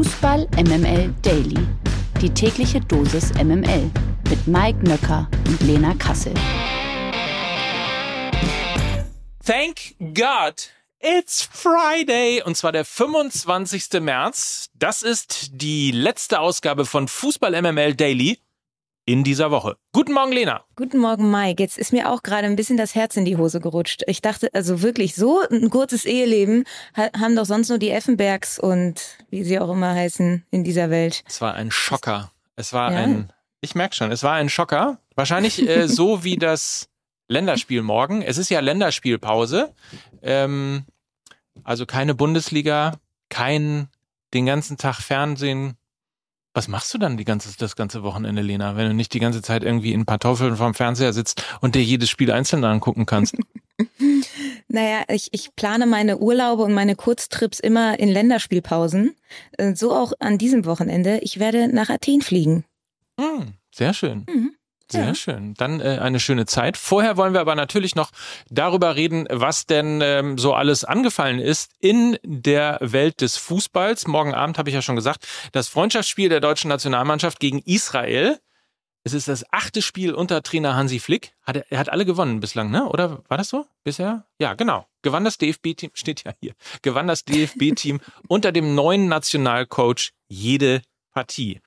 Fußball 0.00 0.48
MML 0.56 1.12
Daily. 1.20 1.58
Die 2.22 2.30
tägliche 2.30 2.80
Dosis 2.80 3.34
MML 3.34 3.90
mit 4.30 4.46
Mike 4.46 4.78
Nöcker 4.82 5.28
und 5.46 5.60
Lena 5.60 5.92
Kassel. 5.98 6.32
Thank 9.44 9.94
God 9.98 10.70
It's 11.00 11.42
Friday 11.42 12.42
und 12.42 12.56
zwar 12.56 12.72
der 12.72 12.86
25. 12.86 14.00
März. 14.00 14.70
Das 14.72 15.02
ist 15.02 15.50
die 15.52 15.90
letzte 15.90 16.40
Ausgabe 16.40 16.86
von 16.86 17.06
Fußball 17.06 17.60
MML 17.60 17.94
Daily 17.94 18.38
in 19.10 19.24
dieser 19.24 19.50
Woche. 19.50 19.76
Guten 19.92 20.12
Morgen, 20.12 20.30
Lena. 20.30 20.64
Guten 20.76 20.98
Morgen, 20.98 21.32
Mike. 21.32 21.60
Jetzt 21.60 21.78
ist 21.78 21.92
mir 21.92 22.12
auch 22.12 22.22
gerade 22.22 22.46
ein 22.46 22.54
bisschen 22.54 22.76
das 22.76 22.94
Herz 22.94 23.16
in 23.16 23.24
die 23.24 23.36
Hose 23.36 23.58
gerutscht. 23.58 24.02
Ich 24.06 24.22
dachte, 24.22 24.50
also 24.52 24.82
wirklich, 24.82 25.16
so 25.16 25.40
ein 25.50 25.68
kurzes 25.68 26.04
Eheleben 26.04 26.62
haben 26.94 27.34
doch 27.34 27.44
sonst 27.44 27.70
nur 27.70 27.78
die 27.78 27.90
Effenbergs 27.90 28.60
und 28.60 29.00
wie 29.28 29.42
sie 29.42 29.58
auch 29.58 29.70
immer 29.70 29.94
heißen 29.94 30.44
in 30.52 30.62
dieser 30.62 30.90
Welt. 30.90 31.24
Es 31.26 31.40
war 31.40 31.54
ein 31.54 31.72
Schocker. 31.72 32.30
Es 32.54 32.72
war 32.72 32.92
ja. 32.92 32.98
ein, 32.98 33.32
ich 33.60 33.74
merke 33.74 33.96
schon, 33.96 34.12
es 34.12 34.22
war 34.22 34.34
ein 34.34 34.48
Schocker. 34.48 34.98
Wahrscheinlich 35.16 35.66
äh, 35.68 35.88
so 35.88 36.22
wie 36.22 36.36
das 36.36 36.88
Länderspiel 37.26 37.82
morgen. 37.82 38.22
Es 38.22 38.38
ist 38.38 38.48
ja 38.48 38.60
Länderspielpause. 38.60 39.74
Ähm, 40.22 40.84
also 41.64 41.84
keine 41.84 42.14
Bundesliga, 42.14 42.92
kein 43.28 43.88
den 44.34 44.46
ganzen 44.46 44.76
Tag 44.76 45.00
Fernsehen, 45.00 45.76
was 46.52 46.68
machst 46.68 46.92
du 46.92 46.98
dann 46.98 47.16
die 47.16 47.24
ganze, 47.24 47.56
das 47.56 47.76
ganze 47.76 48.02
Wochenende, 48.02 48.42
Lena, 48.42 48.76
wenn 48.76 48.88
du 48.88 48.94
nicht 48.94 49.12
die 49.14 49.20
ganze 49.20 49.42
Zeit 49.42 49.62
irgendwie 49.62 49.92
in 49.92 50.04
Pantoffeln 50.04 50.56
vorm 50.56 50.74
Fernseher 50.74 51.12
sitzt 51.12 51.44
und 51.60 51.74
dir 51.74 51.82
jedes 51.82 52.10
Spiel 52.10 52.32
einzeln 52.32 52.64
angucken 52.64 53.06
kannst? 53.06 53.36
naja, 54.68 55.04
ich, 55.08 55.28
ich 55.32 55.54
plane 55.54 55.86
meine 55.86 56.18
Urlaube 56.18 56.64
und 56.64 56.74
meine 56.74 56.96
Kurztrips 56.96 57.60
immer 57.60 57.98
in 57.98 58.08
Länderspielpausen. 58.08 59.14
Äh, 59.58 59.74
so 59.74 59.94
auch 59.94 60.12
an 60.18 60.38
diesem 60.38 60.64
Wochenende. 60.64 61.18
Ich 61.22 61.38
werde 61.38 61.68
nach 61.68 61.88
Athen 61.88 62.20
fliegen. 62.20 62.64
Hm, 63.18 63.54
sehr 63.72 63.94
schön. 63.94 64.26
Mhm. 64.28 64.54
Sehr 64.90 65.06
ja. 65.06 65.14
schön. 65.14 65.54
Dann 65.54 65.80
äh, 65.80 65.98
eine 66.00 66.18
schöne 66.18 66.46
Zeit. 66.46 66.76
Vorher 66.76 67.16
wollen 67.16 67.32
wir 67.32 67.40
aber 67.40 67.54
natürlich 67.54 67.94
noch 67.94 68.10
darüber 68.48 68.96
reden, 68.96 69.26
was 69.30 69.66
denn 69.66 70.00
ähm, 70.02 70.36
so 70.36 70.54
alles 70.54 70.84
angefallen 70.84 71.38
ist 71.38 71.72
in 71.78 72.18
der 72.24 72.78
Welt 72.80 73.20
des 73.20 73.36
Fußballs. 73.36 74.06
Morgen 74.06 74.34
Abend 74.34 74.58
habe 74.58 74.68
ich 74.68 74.74
ja 74.74 74.82
schon 74.82 74.96
gesagt, 74.96 75.26
das 75.52 75.68
Freundschaftsspiel 75.68 76.28
der 76.28 76.40
deutschen 76.40 76.68
Nationalmannschaft 76.68 77.38
gegen 77.38 77.60
Israel. 77.60 78.38
Es 79.02 79.14
ist 79.14 79.28
das 79.28 79.44
achte 79.50 79.80
Spiel 79.80 80.12
unter 80.12 80.42
Trainer 80.42 80.74
Hansi 80.74 80.98
Flick. 80.98 81.32
Hat 81.42 81.56
er, 81.56 81.64
er 81.70 81.78
hat 81.78 81.88
alle 81.88 82.04
gewonnen 82.04 82.40
bislang, 82.40 82.70
ne? 82.70 82.86
Oder 82.86 83.22
war 83.28 83.38
das 83.38 83.48
so 83.48 83.66
bisher? 83.82 84.26
Ja, 84.38 84.54
genau. 84.54 84.86
Gewann 85.02 85.24
das 85.24 85.38
DFB-Team, 85.38 85.90
steht 85.94 86.24
ja 86.24 86.32
hier, 86.40 86.52
gewann 86.82 87.06
das 87.06 87.24
DFB-Team 87.24 88.00
unter 88.28 88.52
dem 88.52 88.74
neuen 88.74 89.08
Nationalcoach 89.08 90.12
jede 90.28 90.82
Partie. 91.12 91.60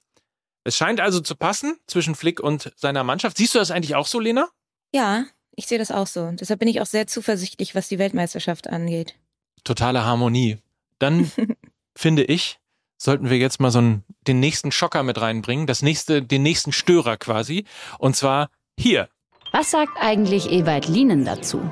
Es 0.64 0.78
scheint 0.78 1.02
also 1.02 1.19
zu 1.19 1.36
passen 1.36 1.78
zwischen 1.88 2.16
Flick 2.16 2.39
und 2.39 2.72
seiner 2.75 3.03
Mannschaft. 3.03 3.38
Siehst 3.38 3.53
du 3.53 3.59
das 3.59 3.72
eigentlich 3.72 3.95
auch 3.95 4.08
so, 4.08 4.19
Lena? 4.19 4.47
Ja, 4.94 5.25
ich 5.56 5.67
sehe 5.67 5.78
das 5.78 5.92
auch 5.92 6.08
so. 6.08 6.31
Deshalb 6.31 6.59
bin 6.59 6.69
ich 6.69 6.81
auch 6.81 6.86
sehr 6.86 7.08
zuversichtlich, 7.08 7.75
was 7.75 7.89
die 7.89 8.00
Weltmeisterschaft 8.00 8.69
angeht. 8.69 9.16
Totale 9.64 10.06
Harmonie. 10.06 10.58
Dann 11.00 11.31
finde 11.95 12.23
ich, 12.23 12.59
sollten 12.97 13.30
wir 13.30 13.38
jetzt 13.38 13.59
mal 13.59 13.72
so 13.72 13.80
einen, 13.80 14.03
den 14.28 14.39
nächsten 14.39 14.72
Schocker 14.72 15.03
mit 15.03 15.19
reinbringen, 15.19 15.67
das 15.67 15.81
nächste, 15.81 16.22
den 16.22 16.44
nächsten 16.44 16.72
Störer 16.72 17.17
quasi. 17.17 17.66
Und 18.00 18.16
zwar 18.16 18.50
hier. 18.80 19.09
Was 19.52 19.72
sagt 19.72 19.97
eigentlich 20.00 20.50
Ewald 20.50 20.88
Lienen 20.88 21.25
dazu? 21.25 21.69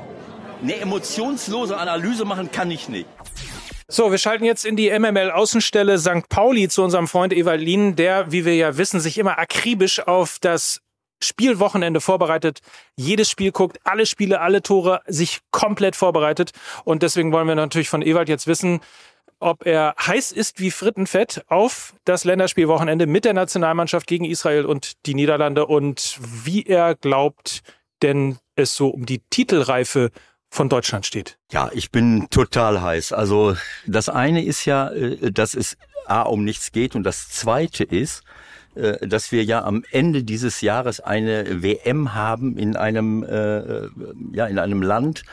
Eine 0.62 0.75
emotionslose 0.75 1.78
Analyse 1.78 2.25
machen 2.25 2.52
kann 2.52 2.69
ich 2.69 2.88
nicht. 2.89 3.08
So, 3.94 4.09
wir 4.09 4.20
schalten 4.20 4.45
jetzt 4.45 4.66
in 4.66 4.78
die 4.78 4.89
MML-Außenstelle 4.89 5.97
St. 5.97 6.30
Pauli 6.30 6.70
zu 6.70 6.81
unserem 6.81 7.09
Freund 7.09 7.34
Evalin, 7.34 7.97
der, 7.97 8.31
wie 8.31 8.45
wir 8.45 8.56
ja 8.56 8.78
wissen, 8.78 9.02
sich 9.02 9.17
immer 9.17 9.38
akribisch 9.38 10.00
auf 10.00 10.38
das 10.39 10.80
Spielwochenende 11.22 12.00
vorbereitet, 12.00 12.62
jedes 12.95 13.30
Spiel 13.30 13.51
guckt, 13.51 13.80
alle 13.84 14.06
Spiele, 14.06 14.40
alle 14.40 14.62
Tore, 14.62 15.01
sich 15.07 15.41
komplett 15.51 15.97
vorbereitet. 15.97 16.51
Und 16.85 17.03
deswegen 17.03 17.34
wollen 17.34 17.50
wir 17.50 17.56
natürlich 17.56 17.90
von 17.90 18.01
Ewald 18.01 18.30
jetzt 18.30 18.47
wissen, 18.47 18.80
ob 19.41 19.66
er 19.66 19.94
heiß 20.00 20.31
ist 20.31 20.62
wie 20.62 20.72
Frittenfett 20.72 21.44
auf 21.47 21.94
das 22.06 22.24
Länderspielwochenende 22.24 23.07
mit 23.07 23.25
der 23.25 23.34
Nationalmannschaft 23.34 24.07
gegen 24.07 24.24
Israel 24.24 24.66
und 24.66 25.06
die 25.06 25.16
Niederlande 25.16 25.66
und 25.66 26.18
wie 26.22 26.63
er 26.63 26.96
glaubt, 26.96 27.62
denn 28.01 28.38
es 28.56 28.74
so 28.74 28.88
um 28.88 29.06
die 29.06 29.19
Titelreife 29.30 30.12
von 30.51 30.67
Deutschland 30.69 31.06
steht. 31.06 31.38
Ja, 31.51 31.72
ich 31.73 31.91
bin 31.91 32.28
total 32.29 32.81
heiß. 32.81 33.13
Also 33.13 33.56
das 33.88 34.09
eine 34.09 34.44
ist 34.44 34.66
ja, 34.66 34.89
äh, 34.89 35.31
dass 35.31 35.56
es 35.56 35.78
A 36.06 36.23
um 36.23 36.44
nichts 36.44 36.72
geht 36.72 36.95
und 36.95 37.03
das 37.03 37.29
zweite 37.29 37.84
ist, 37.84 38.23
dass 38.73 39.31
wir 39.31 39.43
ja 39.43 39.63
am 39.63 39.83
Ende 39.91 40.23
dieses 40.23 40.61
Jahres 40.61 41.01
eine 41.01 41.61
WM 41.61 42.13
haben 42.13 42.57
in 42.57 42.75
einem 42.77 43.23
äh, 43.23 43.87
ja 44.33 44.45
in 44.47 44.59
einem 44.59 44.81
Land, 44.81 45.23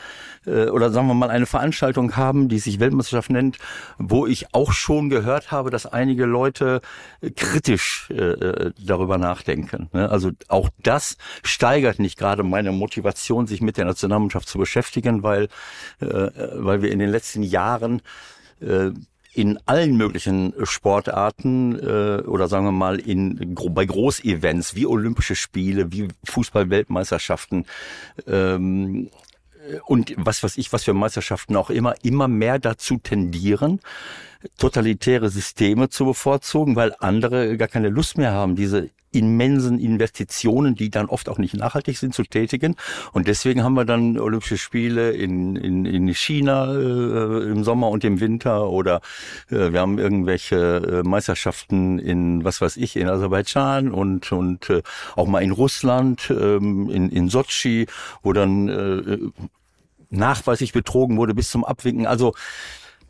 äh, 0.45 0.67
oder 0.67 0.91
sagen 0.91 1.07
wir 1.07 1.13
mal 1.13 1.29
eine 1.29 1.45
Veranstaltung 1.45 2.15
haben, 2.15 2.49
die 2.49 2.59
sich 2.59 2.79
Weltmeisterschaft 2.79 3.29
nennt, 3.29 3.57
wo 3.97 4.25
ich 4.25 4.53
auch 4.53 4.71
schon 4.71 5.09
gehört 5.09 5.51
habe, 5.51 5.69
dass 5.69 5.85
einige 5.85 6.25
Leute 6.25 6.81
äh, 7.21 7.31
kritisch 7.31 8.09
äh, 8.11 8.71
darüber 8.79 9.17
nachdenken. 9.17 9.89
Ne? 9.93 10.09
Also 10.09 10.31
auch 10.47 10.69
das 10.81 11.17
steigert 11.43 11.99
nicht 11.99 12.17
gerade 12.17 12.43
meine 12.43 12.71
Motivation, 12.71 13.47
sich 13.47 13.61
mit 13.61 13.77
der 13.77 13.85
Nationalmannschaft 13.85 14.47
zu 14.47 14.57
beschäftigen, 14.57 15.23
weil, 15.23 15.47
weil 15.99 16.81
wir 16.81 16.91
in 16.91 16.99
den 16.99 17.09
letzten 17.09 17.43
Jahren 17.43 18.01
in 19.33 19.59
allen 19.65 19.95
möglichen 19.95 20.53
Sportarten 20.63 21.77
äh, 21.79 22.21
oder 22.23 22.47
sagen 22.47 22.65
wir 22.65 22.71
mal 22.71 22.99
in 22.99 23.55
bei 23.69 23.85
Großevents 23.85 24.75
wie 24.75 24.87
Olympische 24.87 25.35
Spiele, 25.35 25.91
wie 25.91 26.07
Fußball-Weltmeisterschaften 26.25 27.65
ähm, 28.27 29.09
und 29.85 30.13
was 30.17 30.41
weiß 30.41 30.57
ich, 30.57 30.73
was 30.73 30.83
für 30.83 30.93
Meisterschaften 30.93 31.55
auch 31.55 31.69
immer, 31.69 31.93
immer 32.03 32.27
mehr 32.27 32.59
dazu 32.59 32.97
tendieren, 32.97 33.79
totalitäre 34.57 35.29
Systeme 35.29 35.89
zu 35.89 36.05
bevorzugen, 36.05 36.75
weil 36.75 36.95
andere 36.99 37.57
gar 37.57 37.67
keine 37.67 37.89
Lust 37.89 38.17
mehr 38.17 38.31
haben, 38.31 38.55
diese 38.55 38.89
immensen 39.11 39.79
Investitionen, 39.79 40.75
die 40.75 40.89
dann 40.89 41.07
oft 41.07 41.29
auch 41.29 41.37
nicht 41.37 41.55
nachhaltig 41.55 41.97
sind, 41.97 42.13
zu 42.13 42.23
tätigen. 42.23 42.75
Und 43.11 43.27
deswegen 43.27 43.63
haben 43.63 43.73
wir 43.73 43.85
dann 43.85 44.19
Olympische 44.19 44.57
Spiele 44.57 45.11
in, 45.11 45.55
in, 45.55 45.85
in 45.85 46.13
China 46.13 46.73
äh, 46.73 47.49
im 47.49 47.63
Sommer 47.63 47.89
und 47.89 48.03
im 48.03 48.19
Winter 48.19 48.69
oder 48.69 49.01
äh, 49.49 49.71
wir 49.71 49.79
haben 49.79 49.97
irgendwelche 49.97 51.01
äh, 51.03 51.07
Meisterschaften 51.07 51.99
in, 51.99 52.43
was 52.43 52.61
weiß 52.61 52.77
ich, 52.77 52.95
in 52.95 53.07
Aserbaidschan 53.07 53.91
und, 53.91 54.31
und 54.31 54.69
äh, 54.69 54.81
auch 55.15 55.27
mal 55.27 55.41
in 55.41 55.51
Russland, 55.51 56.29
ähm, 56.29 56.89
in, 56.89 57.09
in 57.09 57.29
Sochi, 57.29 57.87
wo 58.21 58.33
dann 58.33 58.69
äh, 58.69 59.17
nachweislich 60.09 60.73
betrogen 60.73 61.17
wurde 61.17 61.33
bis 61.33 61.49
zum 61.49 61.63
Abwinken. 61.63 62.05
Also 62.05 62.33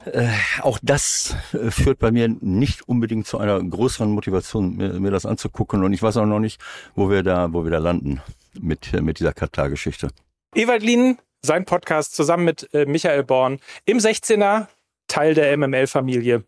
äh, 0.06 0.30
auch 0.62 0.80
das 0.82 1.36
äh, 1.54 1.72
führt 1.72 2.00
bei 2.00 2.12
mir 2.12 2.28
nicht 2.28 2.88
unbedingt 2.88 3.28
zu 3.28 3.38
einer 3.38 3.62
größeren 3.62 4.10
Motivation, 4.10 4.76
mir, 4.76 4.94
mir, 4.94 5.12
das 5.12 5.26
anzugucken. 5.26 5.84
Und 5.84 5.94
ich 5.94 6.02
weiß 6.02 6.18
auch 6.18 6.26
noch 6.26 6.40
nicht, 6.40 6.62
wo 6.96 7.10
wir 7.10 7.24
da, 7.24 7.52
wo 7.52 7.64
wir 7.64 7.72
da 7.72 7.80
landen 7.80 8.22
mit, 8.60 8.94
äh, 8.94 9.02
mit 9.02 9.20
dieser 9.20 9.34
Katar-Geschichte. 9.34 10.10
Ewald 10.56 10.84
Lien, 10.84 11.18
sein 11.42 11.66
Podcast 11.66 12.16
zusammen 12.16 12.46
mit 12.46 12.74
äh, 12.74 12.86
Michael 12.86 13.24
Born 13.24 13.60
im 13.86 13.98
16er, 13.98 14.68
Teil 15.08 15.34
der 15.34 15.56
MML-Familie. 15.58 16.44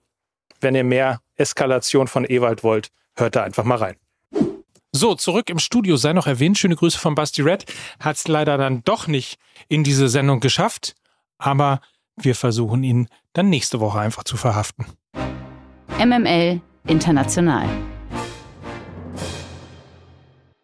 Wenn 0.60 0.76
ihr 0.76 0.84
mehr 0.84 1.22
Eskalation 1.36 2.08
von 2.08 2.26
Ewald 2.26 2.64
wollt, 2.64 2.92
hört 3.16 3.36
da 3.36 3.44
einfach 3.44 3.64
mal 3.64 3.78
rein. 3.78 3.96
So, 4.94 5.16
zurück 5.16 5.50
im 5.50 5.60
Studio 5.60 5.96
sei 5.96 6.14
noch 6.14 6.28
erwähnt. 6.28 6.58
Schöne 6.58 6.76
Grüße 6.76 7.00
von 7.00 7.16
Basti 7.16 7.42
Red. 7.42 7.66
Hat 8.00 8.18
es 8.18 8.28
leider 8.28 8.58
dann 8.58 8.84
doch 8.84 9.08
nicht 9.08 9.40
in 9.70 9.84
diese 9.84 10.10
Sendung 10.10 10.42
geschafft. 10.42 10.96
Aber 11.38 11.82
wir 12.24 12.36
versuchen 12.36 12.84
ihn 12.84 13.08
dann 13.34 13.50
nächste 13.50 13.80
Woche 13.80 14.00
einfach 14.00 14.24
zu 14.24 14.38
verhaften. 14.38 14.86
MML 15.98 16.62
International. 16.88 17.68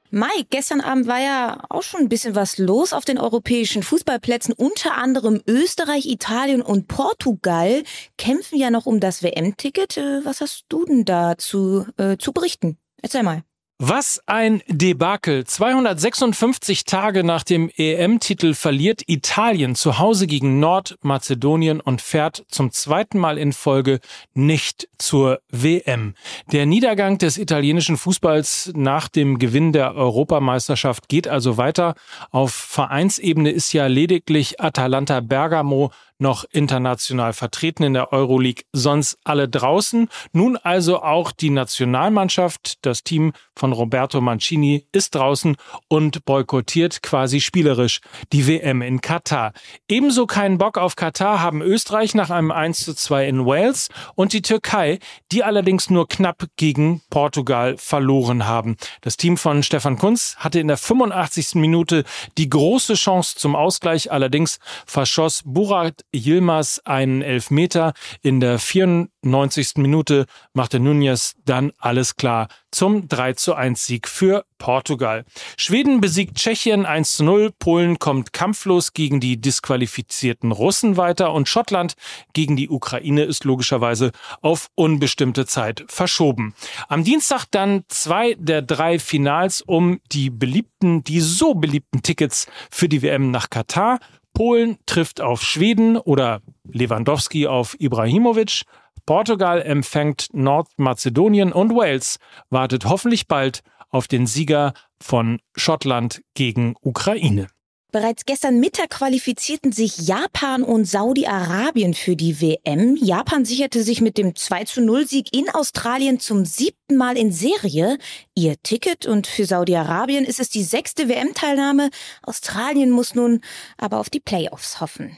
Mike, 0.10 0.48
gestern 0.50 0.80
Abend 0.80 1.06
war 1.06 1.20
ja 1.20 1.64
auch 1.70 1.84
schon 1.84 2.02
ein 2.02 2.10
bisschen 2.10 2.34
was 2.34 2.58
los 2.58 2.94
auf 2.94 3.04
den 3.04 3.18
europäischen 3.18 3.84
Fußballplätzen. 3.84 4.54
Unter 4.54 4.96
anderem 4.96 5.42
Österreich, 5.46 6.06
Italien 6.06 6.62
und 6.62 6.88
Portugal 6.88 7.84
kämpfen 8.18 8.58
ja 8.58 8.72
noch 8.72 8.86
um 8.86 9.02
das 9.02 9.22
WM-Ticket. 9.22 9.98
Äh, 9.98 10.26
was 10.26 10.40
hast 10.40 10.66
du 10.70 10.86
denn 10.86 11.04
dazu 11.04 11.86
äh, 11.98 12.18
zu 12.18 12.32
berichten? 12.32 12.78
Erzähl 13.02 13.24
mal. 13.24 13.44
Was 13.80 14.20
ein 14.26 14.64
Debakel. 14.68 15.46
256 15.46 16.86
Tage 16.86 17.24
nach 17.24 17.44
dem 17.44 17.70
EM-Titel 17.78 18.56
verliert 18.56 19.04
Italien 19.06 19.76
zu 19.76 20.00
Hause 20.00 20.26
gegen 20.26 20.60
Nordmazedonien 20.60 21.80
und 21.80 22.02
fährt 22.02 22.44
zum 22.48 22.72
zweiten 22.72 23.20
Mal 23.20 23.38
in 23.38 23.54
Folge 23.54 24.00
nicht 24.34 24.90
zur 24.98 25.42
WM. 25.52 26.16
Der 26.52 26.66
Niedergang 26.66 27.20
des 27.20 27.38
italienischen 27.38 27.98
Fußballs 27.98 28.72
nach 28.74 29.10
dem 29.10 29.38
Gewinn 29.38 29.74
der 29.74 29.94
Europameisterschaft 29.94 31.08
geht 31.08 31.28
also 31.28 31.58
weiter. 31.58 31.94
Auf 32.32 32.56
Vereinsebene 32.56 33.52
ist 33.52 33.74
ja 33.74 33.86
lediglich 33.86 34.60
Atalanta 34.60 35.20
Bergamo 35.20 35.92
noch 36.20 36.46
international 36.52 37.34
vertreten 37.34 37.84
in 37.84 37.94
der 37.94 38.12
Euroleague, 38.12 38.64
sonst 38.74 39.18
alle 39.24 39.48
draußen. 39.48 40.10
Nun 40.32 40.58
also 40.58 41.02
auch 41.02 41.32
die 41.32 41.50
Nationalmannschaft, 41.50 42.86
das 42.86 43.04
Team 43.04 43.34
von 43.56 43.74
Roberto 43.74 44.22
Mancini 44.22 44.86
ist 44.92 45.16
draußen 45.16 45.58
und 45.88 46.26
boykottiert 46.26 47.02
quasi 47.04 47.42
spielerisch 47.42 48.02
die 48.32 48.48
WM 48.48 48.82
in 48.82 49.02
Katar. 49.02 49.54
Ebenso 49.88 50.26
keinen 50.26 50.58
Bock 50.58 50.78
auf 50.78 50.96
Katar 50.96 51.42
haben 51.42 51.62
Österreich 51.62 52.16
nach 52.16 52.30
einem 52.30 52.52
1 52.52 52.86
zu 52.86 52.94
2 52.94 53.28
in 53.28 53.46
Wales 53.46 53.90
und 54.16 54.34
die 54.34 54.42
Türkei, 54.42 55.00
die 55.32 55.44
allerdings 55.44 55.90
nur 55.90 56.08
knapp 56.08 56.46
gegen 56.56 57.02
Portugal 57.10 57.78
verloren 57.78 58.48
haben. 58.48 58.78
Das 59.02 59.18
Team 59.18 59.38
von 59.38 59.64
Stefan 59.64 59.98
Kunz 59.98 60.36
hatte 60.38 60.60
in 60.60 60.68
der 60.68 60.78
85. 60.78 61.56
Minute 61.56 62.04
die 62.38 62.50
große 62.50 62.94
Chance 62.96 63.36
zum 63.38 63.56
Ausgleich, 63.56 64.12
allerdings 64.12 64.60
verschoss 64.86 65.42
Burak 65.46 65.94
Yilmaz 66.14 66.82
einen 66.86 67.22
Elfmeter. 67.22 67.94
In 68.22 68.40
der 68.40 68.60
94. 68.60 69.74
Minute 69.78 70.26
machte 70.54 70.80
Nunez 70.80 71.36
dann 71.46 71.72
alles 71.78 72.16
klar 72.16 72.48
zum 72.72 73.08
3 73.08 73.34
zu 73.34 73.56
1 73.56 73.86
Sieg 73.86 74.08
für 74.08 74.46
Portugal. 74.58 75.26
Schweden 75.58 76.02
besiegt 76.02 76.38
Tschechien 76.38 76.86
1 76.86 77.18
zu 77.18 77.24
0, 77.24 77.52
Polen 77.58 78.00
kommt 78.00 78.34
kampflos 78.34 78.94
gegen 78.94 79.20
die 79.20 79.40
disqualifizierten 79.40 80.52
Russen 80.52 80.98
weiter 80.98 81.34
und 81.34 81.48
Schottland 81.48 81.94
gegen 82.34 82.56
die 82.56 82.70
Ukraine 82.70 83.24
ist 83.24 83.44
logischerweise 83.44 84.12
auf 84.42 84.68
unbestimmte 84.76 85.46
Zeit 85.46 85.86
verschoben. 85.88 86.54
Am 86.88 87.04
Dienstag 87.04 87.46
dann 87.52 87.84
zwei 87.88 88.36
der 88.36 88.62
drei 88.62 89.00
Finals 89.00 89.62
um 89.62 90.00
die 90.12 90.30
beliebten, 90.30 91.04
die 91.04 91.22
so 91.22 91.54
beliebten 91.54 92.04
Tickets 92.04 92.48
für 92.70 92.90
die 92.90 93.02
WM 93.02 93.32
nach 93.32 93.50
Katar. 93.50 94.00
Polen 94.38 94.78
trifft 94.86 95.20
auf 95.20 95.42
Schweden 95.42 95.98
oder 95.98 96.42
Lewandowski 96.72 97.48
auf 97.48 97.76
Ibrahimovic. 97.80 98.66
Portugal 99.08 99.64
empfängt 99.64 100.28
Nordmazedonien 100.32 101.52
und 101.52 101.74
Wales 101.76 102.20
wartet 102.52 102.86
hoffentlich 102.86 103.28
bald 103.28 103.64
auf 103.90 104.08
den 104.08 104.28
Sieger 104.28 104.74
von 105.02 105.40
Schottland 105.56 106.22
gegen 106.36 106.76
Ukraine. 106.82 107.48
Bereits 107.94 108.26
gestern 108.26 108.60
Mittag 108.60 108.90
qualifizierten 108.90 109.72
sich 109.72 109.98
Japan 109.98 110.64
und 110.64 110.84
Saudi-Arabien 110.84 111.94
für 111.94 112.18
die 112.18 112.42
WM. 112.42 112.98
Japan 112.98 113.46
sicherte 113.46 113.82
sich 113.82 114.02
mit 114.02 114.18
dem 114.18 114.36
2 114.36 114.66
zu 114.66 114.82
0 114.82 115.08
Sieg 115.08 115.34
in 115.34 115.50
Australien 115.50 116.20
zum 116.20 116.44
siebten 116.44 116.98
Mal 116.98 117.16
in 117.18 117.32
Serie 117.32 117.98
ihr 118.36 118.62
Ticket 118.62 119.06
und 119.06 119.26
für 119.26 119.46
Saudi-Arabien 119.46 120.26
ist 120.26 120.42
es 120.42 120.50
die 120.50 120.64
sechste 120.64 121.08
WM-Teilnahme. 121.08 121.90
Australien 122.24 122.92
muss 122.92 123.16
nun 123.16 123.40
aber 123.78 124.00
auf 124.00 124.10
die 124.10 124.20
Playoffs 124.20 124.82
hoffen. 124.82 125.18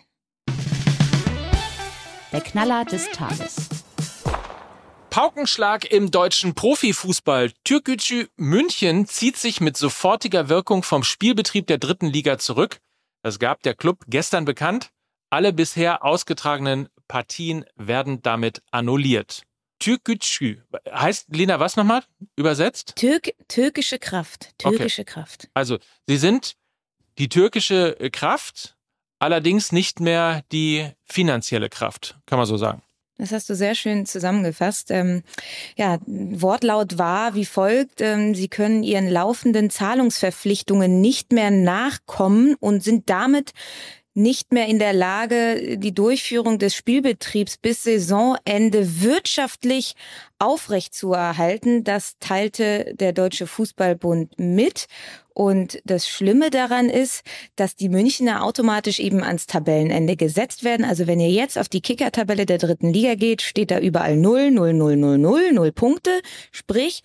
Der 2.31 2.41
Knaller 2.41 2.85
des 2.85 3.09
Tages. 3.09 3.78
Paukenschlag 5.09 5.85
im 5.91 6.11
deutschen 6.11 6.53
Profifußball. 6.53 7.51
Türkgücü 7.63 8.27
München 8.37 9.07
zieht 9.07 9.37
sich 9.37 9.59
mit 9.59 9.75
sofortiger 9.75 10.49
Wirkung 10.49 10.83
vom 10.83 11.03
Spielbetrieb 11.03 11.65
der 11.65 11.79
dritten 11.79 12.07
Liga 12.07 12.37
zurück. 12.37 12.79
Das 13.23 13.39
gab 13.39 13.63
der 13.63 13.73
Club 13.73 14.05
gestern 14.07 14.45
bekannt. 14.45 14.91
Alle 15.31 15.51
bisher 15.51 16.05
ausgetragenen 16.05 16.89
Partien 17.07 17.65
werden 17.75 18.21
damit 18.21 18.61
annulliert. 18.71 19.43
Türkgücü 19.79 20.61
heißt 20.91 21.27
Lena 21.35 21.59
was 21.59 21.75
nochmal 21.75 22.03
übersetzt? 22.35 22.93
Türk, 22.95 23.31
türkische 23.47 23.97
Kraft. 23.97 24.57
Türkische 24.57 25.01
okay. 25.01 25.11
Kraft. 25.11 25.49
Also 25.53 25.79
sie 26.07 26.17
sind 26.17 26.55
die 27.17 27.29
türkische 27.29 27.95
Kraft, 28.11 28.77
allerdings 29.17 29.71
nicht 29.71 29.99
mehr 29.99 30.43
die 30.51 30.91
finanzielle 31.03 31.69
Kraft, 31.69 32.17
kann 32.25 32.37
man 32.37 32.45
so 32.45 32.57
sagen. 32.57 32.83
Das 33.19 33.33
hast 33.33 33.49
du 33.49 33.55
sehr 33.55 33.75
schön 33.75 34.05
zusammengefasst. 34.05 34.91
Ähm, 34.91 35.23
ja, 35.75 35.97
Wortlaut 36.07 36.97
war 36.97 37.35
wie 37.35 37.43
folgt. 37.43 37.99
Ähm, 37.99 38.33
sie 38.33 38.47
können 38.47 38.81
ihren 38.81 39.09
laufenden 39.09 39.69
Zahlungsverpflichtungen 39.69 41.01
nicht 41.01 41.33
mehr 41.33 41.51
nachkommen 41.51 42.55
und 42.61 42.81
sind 42.81 43.09
damit 43.09 43.51
nicht 44.13 44.51
mehr 44.51 44.67
in 44.67 44.79
der 44.79 44.93
Lage, 44.93 45.77
die 45.77 45.93
Durchführung 45.93 46.59
des 46.59 46.75
Spielbetriebs 46.75 47.57
bis 47.57 47.83
Saisonende 47.83 49.01
wirtschaftlich 49.01 49.95
aufrechtzuerhalten. 50.39 51.83
Das 51.83 52.17
teilte 52.19 52.93
der 52.95 53.13
Deutsche 53.13 53.47
Fußballbund 53.47 54.37
mit. 54.37 54.87
Und 55.33 55.81
das 55.85 56.07
Schlimme 56.09 56.49
daran 56.49 56.89
ist, 56.89 57.23
dass 57.55 57.75
die 57.75 57.87
Münchner 57.87 58.43
automatisch 58.43 58.99
eben 58.99 59.23
ans 59.23 59.47
Tabellenende 59.47 60.17
gesetzt 60.17 60.63
werden. 60.63 60.85
Also 60.85 61.07
wenn 61.07 61.19
ihr 61.19 61.29
jetzt 61.31 61.57
auf 61.57 61.69
die 61.69 61.81
Kicker-Tabelle 61.81 62.45
der 62.45 62.57
dritten 62.57 62.91
Liga 62.91 63.15
geht, 63.15 63.41
steht 63.41 63.71
da 63.71 63.79
überall 63.79 64.17
0, 64.17 64.51
0, 64.51 64.73
0, 64.73 64.97
0, 64.97 65.17
0, 65.17 65.53
0 65.53 65.71
Punkte. 65.71 66.21
Sprich, 66.51 67.03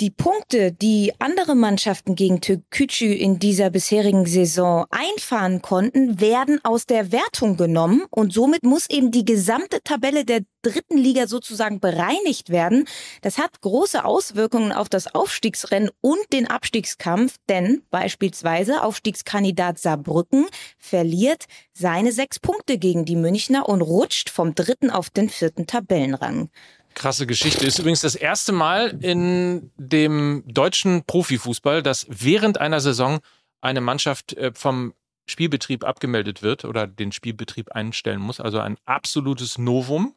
die 0.00 0.10
Punkte, 0.10 0.72
die 0.72 1.12
andere 1.18 1.54
Mannschaften 1.54 2.14
gegen 2.14 2.40
Türkgücü 2.40 3.12
in 3.12 3.38
dieser 3.38 3.68
bisherigen 3.68 4.24
Saison 4.24 4.86
einfahren 4.90 5.60
konnten, 5.60 6.20
werden 6.20 6.58
aus 6.64 6.86
der 6.86 7.12
Wertung 7.12 7.58
genommen 7.58 8.04
und 8.10 8.32
somit 8.32 8.62
muss 8.62 8.88
eben 8.88 9.10
die 9.10 9.26
gesamte 9.26 9.82
Tabelle 9.82 10.24
der 10.24 10.40
dritten 10.62 10.96
Liga 10.96 11.26
sozusagen 11.26 11.80
bereinigt 11.80 12.48
werden. 12.48 12.86
Das 13.20 13.36
hat 13.36 13.60
große 13.60 14.04
Auswirkungen 14.04 14.72
auf 14.72 14.88
das 14.88 15.14
Aufstiegsrennen 15.14 15.90
und 16.00 16.20
den 16.32 16.46
Abstiegskampf, 16.46 17.36
denn 17.48 17.82
beispielsweise 17.90 18.82
Aufstiegskandidat 18.82 19.78
Saarbrücken 19.78 20.46
verliert 20.78 21.44
seine 21.74 22.12
sechs 22.12 22.38
Punkte 22.38 22.78
gegen 22.78 23.04
die 23.04 23.16
Münchner 23.16 23.68
und 23.68 23.82
rutscht 23.82 24.30
vom 24.30 24.54
dritten 24.54 24.90
auf 24.90 25.10
den 25.10 25.28
vierten 25.28 25.66
Tabellenrang. 25.66 26.48
Krasse 26.94 27.26
Geschichte. 27.26 27.66
Ist 27.66 27.78
übrigens 27.78 28.00
das 28.00 28.14
erste 28.14 28.52
Mal 28.52 28.98
in 29.00 29.70
dem 29.76 30.44
deutschen 30.46 31.04
Profifußball, 31.04 31.82
dass 31.82 32.06
während 32.08 32.60
einer 32.60 32.80
Saison 32.80 33.20
eine 33.60 33.80
Mannschaft 33.80 34.34
äh, 34.34 34.52
vom 34.54 34.94
Spielbetrieb 35.26 35.84
abgemeldet 35.84 36.42
wird 36.42 36.64
oder 36.64 36.86
den 36.86 37.12
Spielbetrieb 37.12 37.72
einstellen 37.72 38.20
muss. 38.20 38.40
Also 38.40 38.58
ein 38.58 38.76
absolutes 38.84 39.58
Novum. 39.58 40.14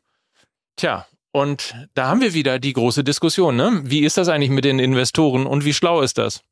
Tja, 0.75 1.05
und 1.31 1.75
da 1.93 2.07
haben 2.07 2.21
wir 2.21 2.33
wieder 2.33 2.59
die 2.59 2.73
große 2.73 3.03
Diskussion. 3.03 3.55
Ne? 3.55 3.81
Wie 3.83 4.03
ist 4.03 4.17
das 4.17 4.29
eigentlich 4.29 4.49
mit 4.49 4.65
den 4.65 4.79
Investoren 4.79 5.45
und 5.45 5.65
wie 5.65 5.73
schlau 5.73 6.01
ist 6.01 6.17
das? 6.17 6.43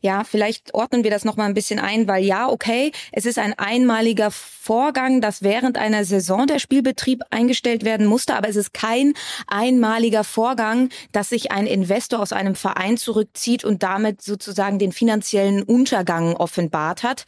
Ja, 0.00 0.24
vielleicht 0.24 0.74
ordnen 0.74 1.04
wir 1.04 1.10
das 1.10 1.24
noch 1.24 1.36
mal 1.36 1.46
ein 1.46 1.54
bisschen 1.54 1.78
ein, 1.78 2.06
weil 2.06 2.24
ja, 2.24 2.48
okay, 2.48 2.92
es 3.10 3.26
ist 3.26 3.38
ein 3.38 3.58
einmaliger 3.58 4.30
Vorgang, 4.30 5.20
dass 5.20 5.42
während 5.42 5.78
einer 5.78 6.04
Saison 6.04 6.46
der 6.46 6.58
Spielbetrieb 6.58 7.22
eingestellt 7.30 7.84
werden 7.84 8.06
musste, 8.06 8.34
aber 8.34 8.48
es 8.48 8.56
ist 8.56 8.74
kein 8.74 9.14
einmaliger 9.46 10.24
Vorgang, 10.24 10.90
dass 11.12 11.30
sich 11.30 11.50
ein 11.50 11.66
Investor 11.66 12.20
aus 12.20 12.32
einem 12.32 12.54
Verein 12.54 12.96
zurückzieht 12.96 13.64
und 13.64 13.82
damit 13.82 14.22
sozusagen 14.22 14.78
den 14.78 14.92
finanziellen 14.92 15.62
Untergang 15.62 16.36
offenbart 16.36 17.02
hat. 17.02 17.24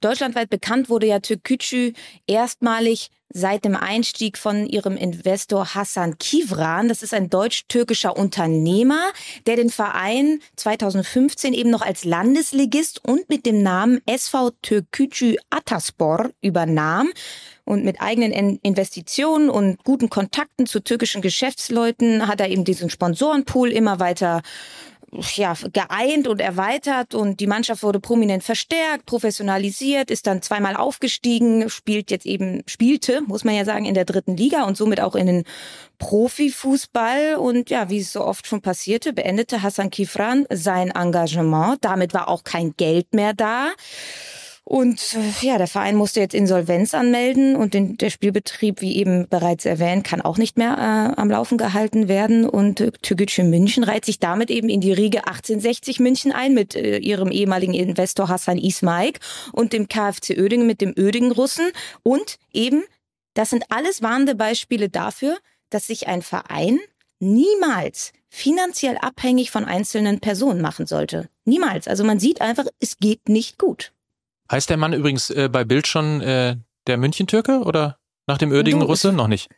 Deutschlandweit 0.00 0.50
bekannt 0.50 0.88
wurde 0.88 1.06
ja 1.06 1.20
Türkgücü 1.20 1.92
erstmalig 2.26 3.10
seit 3.34 3.64
dem 3.64 3.74
Einstieg 3.74 4.38
von 4.38 4.66
ihrem 4.66 4.96
Investor 4.96 5.74
Hassan 5.74 6.16
Kivran. 6.18 6.88
Das 6.88 7.02
ist 7.02 7.12
ein 7.12 7.28
deutsch-türkischer 7.28 8.16
Unternehmer, 8.16 9.02
der 9.46 9.56
den 9.56 9.70
Verein 9.70 10.40
2015 10.56 11.52
eben 11.52 11.68
noch 11.68 11.82
als 11.82 12.04
Landesligist 12.04 13.04
und 13.04 13.28
mit 13.28 13.44
dem 13.44 13.62
Namen 13.62 14.00
SV 14.06 14.52
Türkgücü 14.62 15.36
Ataspor 15.50 16.30
übernahm 16.40 17.10
und 17.64 17.84
mit 17.84 18.00
eigenen 18.00 18.58
Investitionen 18.62 19.50
und 19.50 19.82
guten 19.84 20.10
Kontakten 20.10 20.66
zu 20.66 20.80
türkischen 20.80 21.22
Geschäftsleuten 21.22 22.28
hat 22.28 22.40
er 22.40 22.50
eben 22.50 22.64
diesen 22.64 22.88
Sponsorenpool 22.88 23.72
immer 23.72 23.98
weiter 23.98 24.42
ja, 25.34 25.54
geeint 25.72 26.28
und 26.28 26.40
erweitert 26.40 27.14
und 27.14 27.40
die 27.40 27.46
Mannschaft 27.46 27.82
wurde 27.82 28.00
prominent 28.00 28.42
verstärkt, 28.42 29.06
professionalisiert, 29.06 30.10
ist 30.10 30.26
dann 30.26 30.42
zweimal 30.42 30.76
aufgestiegen, 30.76 31.70
spielt 31.70 32.10
jetzt 32.10 32.26
eben, 32.26 32.62
spielte, 32.66 33.22
muss 33.22 33.44
man 33.44 33.54
ja 33.54 33.64
sagen, 33.64 33.84
in 33.84 33.94
der 33.94 34.04
dritten 34.04 34.36
Liga 34.36 34.64
und 34.64 34.76
somit 34.76 35.00
auch 35.00 35.14
in 35.14 35.26
den 35.26 35.44
Profifußball 35.98 37.36
und 37.36 37.70
ja, 37.70 37.88
wie 37.90 37.98
es 37.98 38.12
so 38.12 38.24
oft 38.24 38.46
schon 38.46 38.60
passierte, 38.60 39.12
beendete 39.12 39.62
Hassan 39.62 39.90
Kifran 39.90 40.46
sein 40.50 40.90
Engagement. 40.90 41.78
Damit 41.80 42.14
war 42.14 42.28
auch 42.28 42.44
kein 42.44 42.74
Geld 42.76 43.14
mehr 43.14 43.32
da. 43.32 43.70
Und 44.66 45.14
äh, 45.14 45.46
ja, 45.46 45.58
der 45.58 45.66
Verein 45.66 45.94
musste 45.94 46.20
jetzt 46.20 46.34
Insolvenz 46.34 46.94
anmelden 46.94 47.54
und 47.54 47.74
den, 47.74 47.98
der 47.98 48.08
Spielbetrieb, 48.08 48.80
wie 48.80 48.96
eben 48.96 49.28
bereits 49.28 49.66
erwähnt, 49.66 50.04
kann 50.04 50.22
auch 50.22 50.38
nicht 50.38 50.56
mehr 50.56 50.78
äh, 50.78 51.20
am 51.20 51.30
Laufen 51.30 51.58
gehalten 51.58 52.08
werden. 52.08 52.48
Und 52.48 52.80
äh, 52.80 52.90
Türkgücü 52.90 53.42
München 53.42 53.84
reiht 53.84 54.06
sich 54.06 54.20
damit 54.20 54.50
eben 54.50 54.70
in 54.70 54.80
die 54.80 54.92
Riege 54.92 55.26
1860 55.26 56.00
München 56.00 56.32
ein 56.32 56.54
mit 56.54 56.74
äh, 56.74 56.96
ihrem 56.96 57.30
ehemaligen 57.30 57.74
Investor 57.74 58.30
Hassan 58.30 58.56
Ismaik 58.56 59.20
und 59.52 59.74
dem 59.74 59.86
KfC 59.86 60.40
Oedingen 60.40 60.66
mit 60.66 60.80
dem 60.80 60.94
Oedingen-Russen. 60.96 61.70
Und 62.02 62.36
eben, 62.54 62.84
das 63.34 63.50
sind 63.50 63.64
alles 63.68 64.00
warnende 64.00 64.34
Beispiele 64.34 64.88
dafür, 64.88 65.36
dass 65.68 65.88
sich 65.88 66.08
ein 66.08 66.22
Verein 66.22 66.78
niemals 67.20 68.12
finanziell 68.30 68.96
abhängig 68.96 69.50
von 69.50 69.66
einzelnen 69.66 70.20
Personen 70.20 70.62
machen 70.62 70.86
sollte. 70.86 71.28
Niemals. 71.44 71.86
Also 71.86 72.02
man 72.02 72.18
sieht 72.18 72.40
einfach, 72.40 72.64
es 72.80 72.96
geht 72.96 73.28
nicht 73.28 73.58
gut. 73.58 73.93
Heißt 74.50 74.70
der 74.70 74.76
Mann 74.76 74.92
übrigens 74.92 75.30
äh, 75.30 75.48
bei 75.50 75.64
Bild 75.64 75.86
schon 75.86 76.20
äh, 76.20 76.56
der 76.86 76.96
München-Türke 76.96 77.60
oder 77.60 77.98
nach 78.26 78.38
dem 78.38 78.52
ödigen 78.52 78.82
Russe? 78.82 79.12
Noch 79.12 79.28
nicht. 79.28 79.48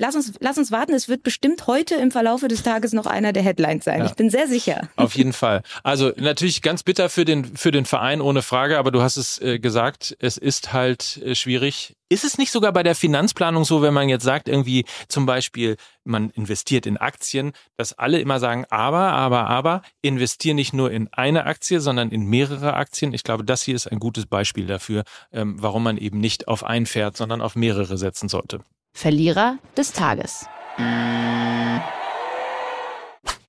Lass 0.00 0.16
uns, 0.16 0.32
lass 0.40 0.58
uns 0.58 0.72
warten, 0.72 0.92
es 0.92 1.08
wird 1.08 1.22
bestimmt 1.22 1.68
heute 1.68 1.94
im 1.94 2.10
Verlaufe 2.10 2.48
des 2.48 2.64
Tages 2.64 2.92
noch 2.92 3.06
einer 3.06 3.32
der 3.32 3.44
Headlines 3.44 3.84
sein. 3.84 4.00
Ja. 4.00 4.06
Ich 4.06 4.14
bin 4.14 4.28
sehr 4.28 4.48
sicher. 4.48 4.88
Auf 4.96 5.14
jeden 5.14 5.32
Fall. 5.32 5.62
Also 5.84 6.10
natürlich 6.16 6.62
ganz 6.62 6.82
bitter 6.82 7.08
für 7.08 7.24
den, 7.24 7.56
für 7.56 7.70
den 7.70 7.84
Verein, 7.84 8.20
ohne 8.20 8.42
Frage, 8.42 8.78
aber 8.78 8.90
du 8.90 9.02
hast 9.02 9.16
es 9.16 9.40
äh, 9.40 9.60
gesagt, 9.60 10.16
es 10.18 10.36
ist 10.36 10.72
halt 10.72 11.18
äh, 11.18 11.36
schwierig. 11.36 11.94
Ist 12.08 12.24
es 12.24 12.38
nicht 12.38 12.50
sogar 12.50 12.72
bei 12.72 12.82
der 12.82 12.96
Finanzplanung 12.96 13.64
so, 13.64 13.82
wenn 13.82 13.94
man 13.94 14.08
jetzt 14.08 14.24
sagt, 14.24 14.48
irgendwie 14.48 14.84
zum 15.06 15.26
Beispiel, 15.26 15.76
man 16.02 16.30
investiert 16.30 16.86
in 16.86 16.96
Aktien, 16.96 17.52
dass 17.76 17.92
alle 17.92 18.20
immer 18.20 18.40
sagen, 18.40 18.66
aber, 18.70 19.12
aber, 19.12 19.46
aber, 19.46 19.82
investiere 20.02 20.56
nicht 20.56 20.72
nur 20.72 20.90
in 20.90 21.08
eine 21.12 21.46
Aktie, 21.46 21.80
sondern 21.80 22.10
in 22.10 22.24
mehrere 22.24 22.74
Aktien. 22.74 23.14
Ich 23.14 23.22
glaube, 23.22 23.44
das 23.44 23.62
hier 23.62 23.76
ist 23.76 23.86
ein 23.86 24.00
gutes 24.00 24.26
Beispiel 24.26 24.66
dafür, 24.66 25.04
ähm, 25.32 25.54
warum 25.62 25.84
man 25.84 25.98
eben 25.98 26.18
nicht 26.18 26.48
auf 26.48 26.64
ein 26.64 26.86
Pferd, 26.86 27.16
sondern 27.16 27.40
auf 27.40 27.54
mehrere 27.54 27.96
setzen 27.96 28.28
sollte. 28.28 28.60
Verlierer 28.94 29.58
des 29.76 29.92
Tages. 29.92 30.46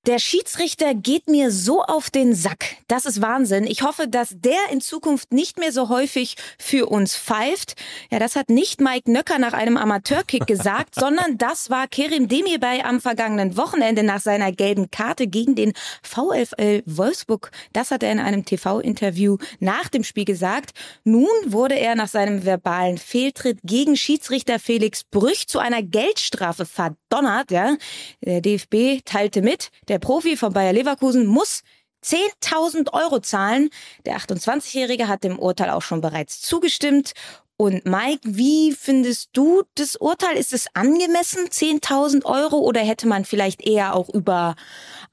Der 0.05 0.19
Schiedsrichter 0.19 0.93
geht 0.93 1.27
mir 1.27 1.49
so 1.49 1.81
auf 1.81 2.11
den 2.11 2.35
Sack. 2.35 2.77
Das 2.87 3.05
ist 3.05 3.23
Wahnsinn. 3.23 3.65
Ich 3.65 3.81
hoffe, 3.81 4.07
dass 4.07 4.35
der 4.35 4.59
in 4.71 4.79
Zukunft 4.79 5.33
nicht 5.33 5.57
mehr 5.57 5.71
so 5.71 5.89
häufig 5.89 6.35
für 6.59 6.85
uns 6.85 7.15
pfeift. 7.15 7.73
Ja, 8.11 8.19
das 8.19 8.35
hat 8.35 8.51
nicht 8.51 8.79
Mike 8.79 9.11
Nöcker 9.11 9.39
nach 9.39 9.53
einem 9.53 9.77
Amateurkick 9.77 10.45
gesagt, 10.47 10.93
sondern 10.93 11.39
das 11.39 11.71
war 11.71 11.87
Kerim 11.87 12.27
Demirbay 12.27 12.83
am 12.83 13.01
vergangenen 13.01 13.57
Wochenende 13.57 14.03
nach 14.03 14.19
seiner 14.19 14.51
gelben 14.51 14.91
Karte 14.91 15.25
gegen 15.25 15.55
den 15.55 15.73
VfL 16.03 16.83
Wolfsburg. 16.85 17.49
Das 17.73 17.89
hat 17.89 18.03
er 18.03 18.11
in 18.11 18.19
einem 18.19 18.45
TV-Interview 18.45 19.37
nach 19.59 19.89
dem 19.89 20.03
Spiel 20.03 20.25
gesagt. 20.25 20.73
Nun 21.03 21.25
wurde 21.47 21.79
er 21.79 21.95
nach 21.95 22.09
seinem 22.09 22.45
verbalen 22.45 22.99
Fehltritt 22.99 23.57
gegen 23.63 23.97
Schiedsrichter 23.97 24.59
Felix 24.59 25.03
Brüch 25.03 25.47
zu 25.47 25.57
einer 25.57 25.81
Geldstrafe 25.81 26.67
verdonnert. 26.67 27.49
Ja, 27.49 27.75
der 28.21 28.41
DFB 28.41 29.03
teilte 29.03 29.41
mit, 29.41 29.71
der 29.87 29.94
der 29.95 29.99
Profi 29.99 30.35
von 30.35 30.51
Bayer 30.51 30.73
Leverkusen 30.73 31.25
muss 31.25 31.61
10.000 32.03 32.91
Euro 32.91 33.21
zahlen. 33.21 33.69
Der 34.05 34.17
28-Jährige 34.17 35.07
hat 35.07 35.23
dem 35.23 35.39
Urteil 35.39 35.69
auch 35.69 35.83
schon 35.83 36.01
bereits 36.01 36.41
zugestimmt. 36.41 37.13
Und 37.55 37.85
Mike, 37.85 38.19
wie 38.25 38.73
findest 38.73 39.29
du 39.31 39.63
das 39.75 39.95
Urteil? 39.95 40.35
Ist 40.35 40.51
es 40.51 40.67
angemessen, 40.73 41.47
10.000 41.47 42.25
Euro, 42.25 42.57
oder 42.57 42.81
hätte 42.81 43.07
man 43.07 43.23
vielleicht 43.23 43.65
eher 43.65 43.95
auch 43.95 44.09
über 44.09 44.55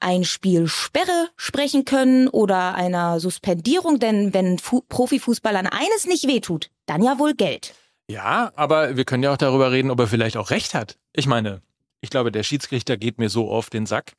ein 0.01 0.25
Spiel 0.25 0.67
Sperre 0.67 1.29
sprechen 1.37 1.85
können 1.85 2.27
oder 2.27 2.75
einer 2.75 3.21
Suspendierung? 3.21 3.99
Denn 3.99 4.33
wenn 4.33 4.59
Fu 4.59 4.81
Profifußballern 4.81 5.67
eines 5.67 6.07
nicht 6.07 6.27
wehtut, 6.27 6.71
dann 6.87 7.01
ja 7.01 7.19
wohl 7.19 7.35
Geld. 7.35 7.73
Ja, 8.09 8.51
aber 8.57 8.97
wir 8.97 9.05
können 9.05 9.23
ja 9.23 9.31
auch 9.31 9.37
darüber 9.37 9.71
reden, 9.71 9.91
ob 9.91 10.01
er 10.01 10.07
vielleicht 10.07 10.35
auch 10.35 10.49
recht 10.49 10.73
hat. 10.73 10.97
Ich 11.13 11.25
meine, 11.25 11.61
ich 12.01 12.09
glaube, 12.09 12.33
der 12.33 12.43
Schiedsrichter 12.43 12.97
geht 12.97 13.17
mir 13.17 13.29
so 13.29 13.49
auf 13.49 13.69
den 13.69 13.85
Sack. 13.85 14.11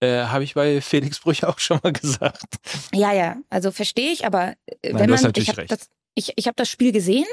Äh, 0.00 0.24
Habe 0.24 0.44
ich 0.44 0.54
bei 0.54 0.80
Felix 0.80 1.20
Brüch 1.20 1.44
auch 1.44 1.58
schon 1.58 1.80
mal 1.82 1.92
gesagt. 1.92 2.42
Ja, 2.92 3.12
ja, 3.12 3.36
also 3.50 3.70
verstehe 3.70 4.12
ich, 4.12 4.26
aber 4.26 4.54
äh, 4.82 4.92
Nein, 4.92 4.98
wenn 4.98 5.10
man, 5.10 5.32
ich 5.36 5.48
habe 5.48 5.66
das, 5.66 5.88
ich, 6.14 6.32
ich 6.36 6.46
hab 6.46 6.56
das 6.56 6.68
Spiel 6.68 6.92
gesehen 6.92 7.26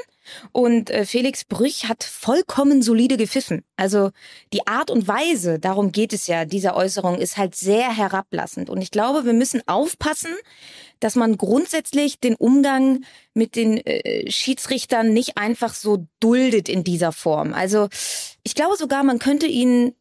und 0.50 0.90
äh, 0.90 1.04
Felix 1.04 1.44
Brüch 1.44 1.88
hat 1.88 2.02
vollkommen 2.02 2.82
solide 2.82 3.16
gepfiffen. 3.16 3.64
Also 3.76 4.10
die 4.52 4.66
Art 4.66 4.90
und 4.90 5.06
Weise, 5.06 5.58
darum 5.58 5.92
geht 5.92 6.12
es 6.12 6.26
ja, 6.26 6.44
dieser 6.44 6.74
Äußerung 6.74 7.18
ist 7.18 7.36
halt 7.36 7.54
sehr 7.54 7.96
herablassend. 7.96 8.70
Und 8.70 8.82
ich 8.82 8.90
glaube, 8.90 9.24
wir 9.24 9.32
müssen 9.32 9.62
aufpassen, 9.66 10.34
dass 11.00 11.14
man 11.14 11.36
grundsätzlich 11.36 12.20
den 12.20 12.34
Umgang 12.34 13.04
mit 13.34 13.56
den 13.56 13.78
äh, 13.78 14.30
Schiedsrichtern 14.30 15.12
nicht 15.12 15.36
einfach 15.36 15.74
so 15.74 16.06
duldet 16.20 16.68
in 16.68 16.84
dieser 16.84 17.12
Form. 17.12 17.54
Also 17.54 17.88
ich 18.42 18.54
glaube 18.54 18.76
sogar, 18.76 19.02
man 19.04 19.18
könnte 19.18 19.46
ihnen 19.46 19.94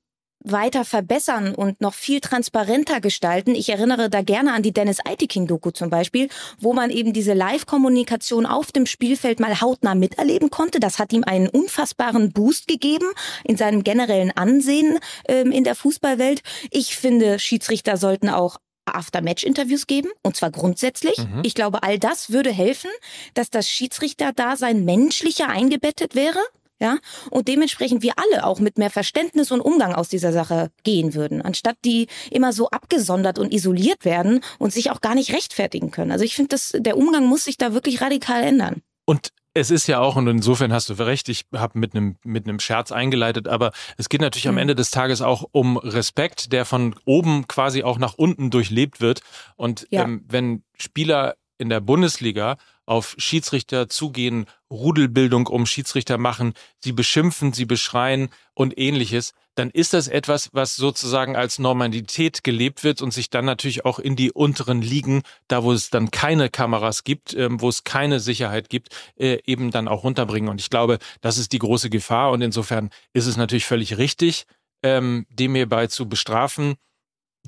weiter 0.43 0.85
verbessern 0.85 1.53
und 1.55 1.81
noch 1.81 1.93
viel 1.93 2.19
transparenter 2.19 3.01
gestalten. 3.01 3.55
Ich 3.55 3.69
erinnere 3.69 4.09
da 4.09 4.21
gerne 4.21 4.53
an 4.53 4.63
die 4.63 4.73
Dennis 4.73 4.99
Eitiking-Doku 5.05 5.71
zum 5.71 5.89
Beispiel, 5.89 6.29
wo 6.59 6.73
man 6.73 6.89
eben 6.89 7.13
diese 7.13 7.33
Live-Kommunikation 7.33 8.45
auf 8.45 8.71
dem 8.71 8.85
Spielfeld 8.85 9.39
mal 9.39 9.61
hautnah 9.61 9.95
miterleben 9.95 10.49
konnte. 10.49 10.79
Das 10.79 10.99
hat 10.99 11.13
ihm 11.13 11.23
einen 11.23 11.47
unfassbaren 11.47 12.31
Boost 12.31 12.67
gegeben 12.67 13.07
in 13.43 13.57
seinem 13.57 13.83
generellen 13.83 14.31
Ansehen 14.31 14.99
ähm, 15.27 15.51
in 15.51 15.63
der 15.63 15.75
Fußballwelt. 15.75 16.41
Ich 16.71 16.95
finde, 16.95 17.39
Schiedsrichter 17.39 17.97
sollten 17.97 18.29
auch 18.29 18.57
After-Match-Interviews 18.85 19.87
geben, 19.87 20.09
und 20.23 20.35
zwar 20.35 20.51
grundsätzlich. 20.51 21.17
Mhm. 21.17 21.41
Ich 21.43 21.53
glaube, 21.53 21.83
all 21.83 21.99
das 21.99 22.31
würde 22.31 22.51
helfen, 22.51 22.89
dass 23.35 23.49
das 23.49 23.69
Schiedsrichter-Dasein 23.69 24.83
menschlicher 24.83 25.49
eingebettet 25.49 26.15
wäre 26.15 26.39
ja, 26.81 26.97
und 27.29 27.47
dementsprechend 27.47 28.01
wir 28.01 28.13
alle 28.17 28.43
auch 28.43 28.59
mit 28.59 28.79
mehr 28.79 28.89
Verständnis 28.89 29.51
und 29.51 29.61
Umgang 29.61 29.93
aus 29.93 30.09
dieser 30.09 30.33
Sache 30.33 30.71
gehen 30.83 31.13
würden, 31.13 31.43
anstatt 31.43 31.77
die 31.85 32.07
immer 32.31 32.53
so 32.53 32.69
abgesondert 32.71 33.37
und 33.37 33.53
isoliert 33.53 34.03
werden 34.03 34.41
und 34.57 34.73
sich 34.73 34.89
auch 34.89 34.99
gar 34.99 35.13
nicht 35.13 35.31
rechtfertigen 35.31 35.91
können. 35.91 36.11
Also 36.11 36.25
ich 36.25 36.35
finde, 36.35 36.57
der 36.73 36.97
Umgang 36.97 37.27
muss 37.27 37.45
sich 37.45 37.57
da 37.57 37.75
wirklich 37.75 38.01
radikal 38.01 38.41
ändern. 38.43 38.81
Und 39.05 39.29
es 39.53 39.69
ist 39.69 39.85
ja 39.87 39.99
auch, 39.99 40.15
und 40.15 40.27
insofern 40.27 40.73
hast 40.73 40.89
du 40.89 40.93
recht, 40.93 41.29
ich 41.29 41.45
habe 41.53 41.77
mit 41.77 41.93
einem 41.93 42.15
mit 42.23 42.47
einem 42.47 42.59
Scherz 42.59 42.91
eingeleitet, 42.91 43.47
aber 43.47 43.73
es 43.97 44.09
geht 44.09 44.21
natürlich 44.21 44.45
mhm. 44.45 44.51
am 44.51 44.57
Ende 44.57 44.73
des 44.73 44.89
Tages 44.89 45.21
auch 45.21 45.43
um 45.51 45.77
Respekt, 45.77 46.51
der 46.51 46.65
von 46.65 46.95
oben 47.05 47.47
quasi 47.47 47.83
auch 47.83 47.99
nach 47.99 48.15
unten 48.15 48.49
durchlebt 48.49 49.01
wird. 49.01 49.21
Und 49.55 49.85
ja. 49.91 50.03
ähm, 50.03 50.25
wenn 50.27 50.63
Spieler 50.77 51.35
in 51.59 51.69
der 51.69 51.79
Bundesliga 51.79 52.57
auf 52.91 53.15
Schiedsrichter 53.17 53.87
zugehen, 53.87 54.47
Rudelbildung 54.69 55.47
um 55.47 55.65
Schiedsrichter 55.65 56.17
machen, 56.17 56.53
sie 56.79 56.91
beschimpfen, 56.91 57.53
sie 57.53 57.63
beschreien 57.63 58.27
und 58.53 58.77
ähnliches, 58.77 59.31
dann 59.55 59.69
ist 59.69 59.93
das 59.93 60.09
etwas, 60.09 60.49
was 60.51 60.75
sozusagen 60.75 61.37
als 61.37 61.57
Normalität 61.57 62.43
gelebt 62.43 62.83
wird 62.83 63.01
und 63.01 63.13
sich 63.13 63.29
dann 63.29 63.45
natürlich 63.45 63.85
auch 63.85 63.97
in 63.97 64.17
die 64.17 64.33
unteren 64.33 64.81
Ligen, 64.81 65.21
da 65.47 65.63
wo 65.63 65.71
es 65.71 65.89
dann 65.89 66.11
keine 66.11 66.49
Kameras 66.49 67.05
gibt, 67.05 67.33
ähm, 67.33 67.61
wo 67.61 67.69
es 67.69 67.85
keine 67.85 68.19
Sicherheit 68.19 68.67
gibt, 68.67 68.89
äh, 69.15 69.39
eben 69.45 69.71
dann 69.71 69.87
auch 69.87 70.03
runterbringen. 70.03 70.49
Und 70.49 70.59
ich 70.59 70.69
glaube, 70.69 70.99
das 71.21 71.37
ist 71.37 71.53
die 71.53 71.59
große 71.59 71.89
Gefahr 71.89 72.31
und 72.31 72.41
insofern 72.41 72.89
ist 73.13 73.25
es 73.25 73.37
natürlich 73.37 73.65
völlig 73.65 73.97
richtig, 73.97 74.47
ähm, 74.83 75.25
dem 75.29 75.55
hierbei 75.55 75.87
zu 75.87 76.09
bestrafen. 76.09 76.75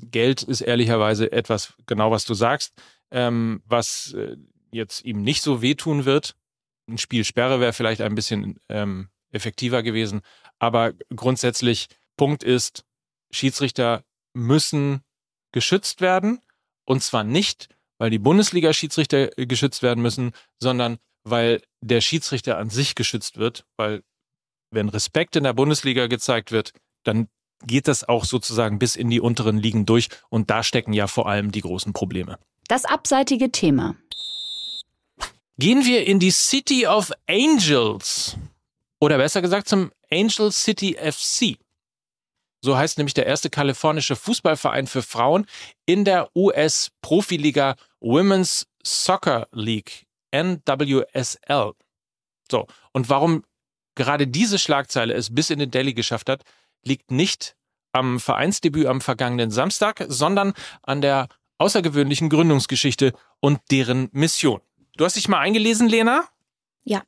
Geld 0.00 0.42
ist 0.42 0.62
ehrlicherweise 0.62 1.32
etwas, 1.32 1.74
genau 1.84 2.10
was 2.10 2.24
du 2.24 2.32
sagst, 2.32 2.72
ähm, 3.10 3.62
was 3.66 4.14
äh, 4.14 4.36
jetzt 4.74 5.04
ihm 5.04 5.22
nicht 5.22 5.42
so 5.42 5.62
wehtun 5.62 6.04
wird. 6.04 6.36
Ein 6.88 6.98
Spielsperre 6.98 7.60
wäre 7.60 7.72
vielleicht 7.72 8.00
ein 8.02 8.14
bisschen 8.14 8.60
ähm, 8.68 9.08
effektiver 9.30 9.82
gewesen. 9.82 10.20
Aber 10.58 10.92
grundsätzlich, 11.14 11.88
Punkt 12.16 12.42
ist, 12.42 12.84
Schiedsrichter 13.30 14.04
müssen 14.34 15.02
geschützt 15.52 16.00
werden. 16.00 16.40
Und 16.84 17.02
zwar 17.02 17.24
nicht, 17.24 17.68
weil 17.98 18.10
die 18.10 18.18
Bundesliga-Schiedsrichter 18.18 19.28
geschützt 19.28 19.82
werden 19.82 20.02
müssen, 20.02 20.32
sondern 20.60 20.98
weil 21.24 21.62
der 21.80 22.00
Schiedsrichter 22.00 22.58
an 22.58 22.68
sich 22.68 22.94
geschützt 22.94 23.38
wird. 23.38 23.64
Weil 23.76 24.02
wenn 24.70 24.88
Respekt 24.88 25.36
in 25.36 25.44
der 25.44 25.54
Bundesliga 25.54 26.06
gezeigt 26.06 26.52
wird, 26.52 26.72
dann 27.04 27.28
geht 27.64 27.88
das 27.88 28.06
auch 28.06 28.24
sozusagen 28.24 28.78
bis 28.78 28.96
in 28.96 29.08
die 29.08 29.20
unteren 29.20 29.56
Ligen 29.56 29.86
durch. 29.86 30.08
Und 30.28 30.50
da 30.50 30.62
stecken 30.62 30.92
ja 30.92 31.06
vor 31.06 31.28
allem 31.28 31.50
die 31.50 31.62
großen 31.62 31.92
Probleme. 31.92 32.38
Das 32.68 32.84
abseitige 32.84 33.50
Thema. 33.50 33.94
Gehen 35.56 35.84
wir 35.84 36.06
in 36.06 36.18
die 36.18 36.32
City 36.32 36.86
of 36.86 37.12
Angels. 37.28 38.36
Oder 39.00 39.18
besser 39.18 39.40
gesagt 39.40 39.68
zum 39.68 39.92
Angel 40.10 40.50
City 40.50 40.96
FC. 41.00 41.58
So 42.60 42.76
heißt 42.76 42.98
nämlich 42.98 43.14
der 43.14 43.26
erste 43.26 43.50
kalifornische 43.50 44.16
Fußballverein 44.16 44.86
für 44.86 45.02
Frauen 45.02 45.46
in 45.86 46.04
der 46.04 46.34
US-Profiliga 46.34 47.76
Women's 48.00 48.66
Soccer 48.82 49.46
League, 49.52 50.06
NWSL. 50.32 51.72
So, 52.50 52.66
und 52.92 53.08
warum 53.08 53.44
gerade 53.94 54.26
diese 54.26 54.58
Schlagzeile 54.58 55.14
es 55.14 55.34
bis 55.34 55.50
in 55.50 55.58
den 55.58 55.70
Daily 55.70 55.94
geschafft 55.94 56.28
hat, 56.28 56.42
liegt 56.82 57.10
nicht 57.10 57.54
am 57.92 58.18
Vereinsdebüt 58.18 58.86
am 58.86 59.00
vergangenen 59.00 59.50
Samstag, 59.50 60.04
sondern 60.08 60.52
an 60.82 61.00
der 61.00 61.28
außergewöhnlichen 61.58 62.28
Gründungsgeschichte 62.28 63.12
und 63.40 63.60
deren 63.70 64.08
Mission. 64.12 64.60
Du 64.96 65.04
hast 65.04 65.16
dich 65.16 65.28
mal 65.28 65.40
eingelesen, 65.40 65.88
Lena? 65.88 66.24
Ja. 66.84 67.02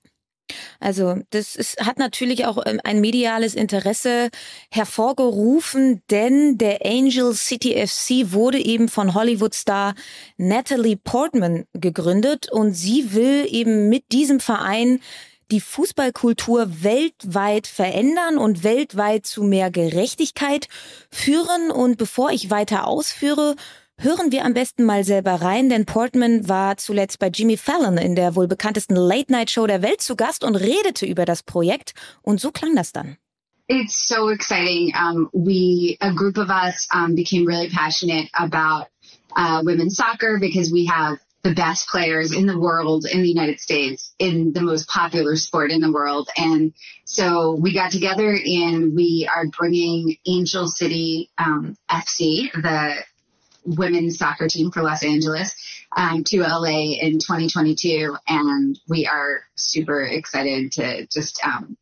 Also 0.79 1.17
das 1.31 1.57
ist, 1.57 1.85
hat 1.85 1.99
natürlich 1.99 2.47
auch 2.47 2.59
ähm, 2.67 2.81
ein 2.85 3.01
mediales 3.01 3.55
Interesse 3.55 4.31
hervorgerufen, 4.71 6.03
denn 6.11 6.57
der 6.59 6.85
Angel 6.85 7.35
City 7.35 7.75
FC 7.75 8.33
wurde 8.33 8.59
eben 8.59 8.89
von 8.89 9.15
Hollywood-Star 9.15 9.95
Natalie 10.37 10.97
Portman 10.97 11.65
gegründet 11.73 12.51
und 12.51 12.75
sie 12.75 13.13
will 13.13 13.47
eben 13.51 13.89
mit 13.89 14.13
diesem 14.13 14.39
Verein 14.39 15.01
die 15.51 15.61
Fußballkultur 15.61 16.83
weltweit 16.83 17.67
verändern 17.67 18.39
und 18.39 18.65
weltweit 18.65 19.27
zu 19.27 19.45
mehr 19.45 19.71
Gerechtigkeit 19.71 20.69
führen. 21.11 21.71
Und 21.71 21.99
bevor 21.99 22.31
ich 22.31 22.51
weiter 22.51 22.87
ausführe, 22.87 23.55
Hören 23.99 24.31
wir 24.31 24.45
am 24.45 24.53
besten 24.53 24.85
mal 24.85 25.05
selber 25.05 25.41
rein, 25.41 25.71
denn 25.71 25.87
Portman 25.87 26.51
war 26.51 26.77
zuletzt 26.77 27.19
bei 27.19 27.29
Jimmy 27.29 27.57
Fallon 27.57 27.97
in 27.97 28.15
der 28.15 28.37
wohl 28.37 28.47
bekanntesten 28.47 28.95
Late-Night-Show 28.95 29.67
der 29.67 29.81
Welt 29.81 30.03
zu 30.03 30.17
Gast 30.17 30.45
und 30.45 30.55
redete 30.55 31.07
über 31.07 31.25
das 31.25 31.43
Projekt. 31.43 31.95
Und 32.21 32.39
so 32.39 32.51
klang 32.53 32.77
das 32.77 32.93
dann. 32.93 33.17
It's 33.69 34.07
so 34.07 34.29
exciting. 34.29 34.93
Um, 34.95 35.31
we, 35.33 35.97
a 36.01 36.13
group 36.13 36.37
of 36.37 36.51
us, 36.51 36.87
um, 36.95 37.17
became 37.17 37.47
really 37.47 37.71
passionate 37.71 38.29
about 38.35 38.89
uh, 39.35 39.63
women's 39.65 39.97
soccer 39.97 40.39
because 40.39 40.71
we 40.71 40.87
have 40.87 41.19
the 41.43 41.55
best 41.55 41.89
players 41.89 42.33
in 42.33 42.47
the 42.47 42.59
world 42.59 43.07
in 43.07 43.23
the 43.23 43.29
United 43.29 43.61
States 43.61 44.15
in 44.19 44.53
the 44.53 44.61
most 44.61 44.89
popular 44.89 45.37
sport 45.37 45.71
in 45.71 45.81
the 45.81 45.91
world. 45.91 46.29
And 46.37 46.75
so 47.05 47.55
we 47.55 47.73
got 47.73 47.93
together 47.93 48.31
and 48.31 48.95
we 48.95 49.29
are 49.35 49.47
bringing 49.47 50.17
Angel 50.27 50.69
City 50.69 51.31
um, 51.39 51.77
FC, 51.91 52.53
the 52.53 53.03
women's 53.67 54.19
soccer 54.19 54.49
team 54.49 54.71
for 54.71 54.83
Los 54.83 55.03
Angeles 55.03 55.55
um, 55.97 56.25
to 56.25 56.41
LA 56.41 56.95
in 57.01 57.19
2022, 57.19 58.17
and 58.29 58.79
we 58.89 59.07
are 59.07 59.43
super 59.57 60.03
excited 60.03 60.73
to 60.73 61.07
just 61.07 61.41
um, 61.45 61.77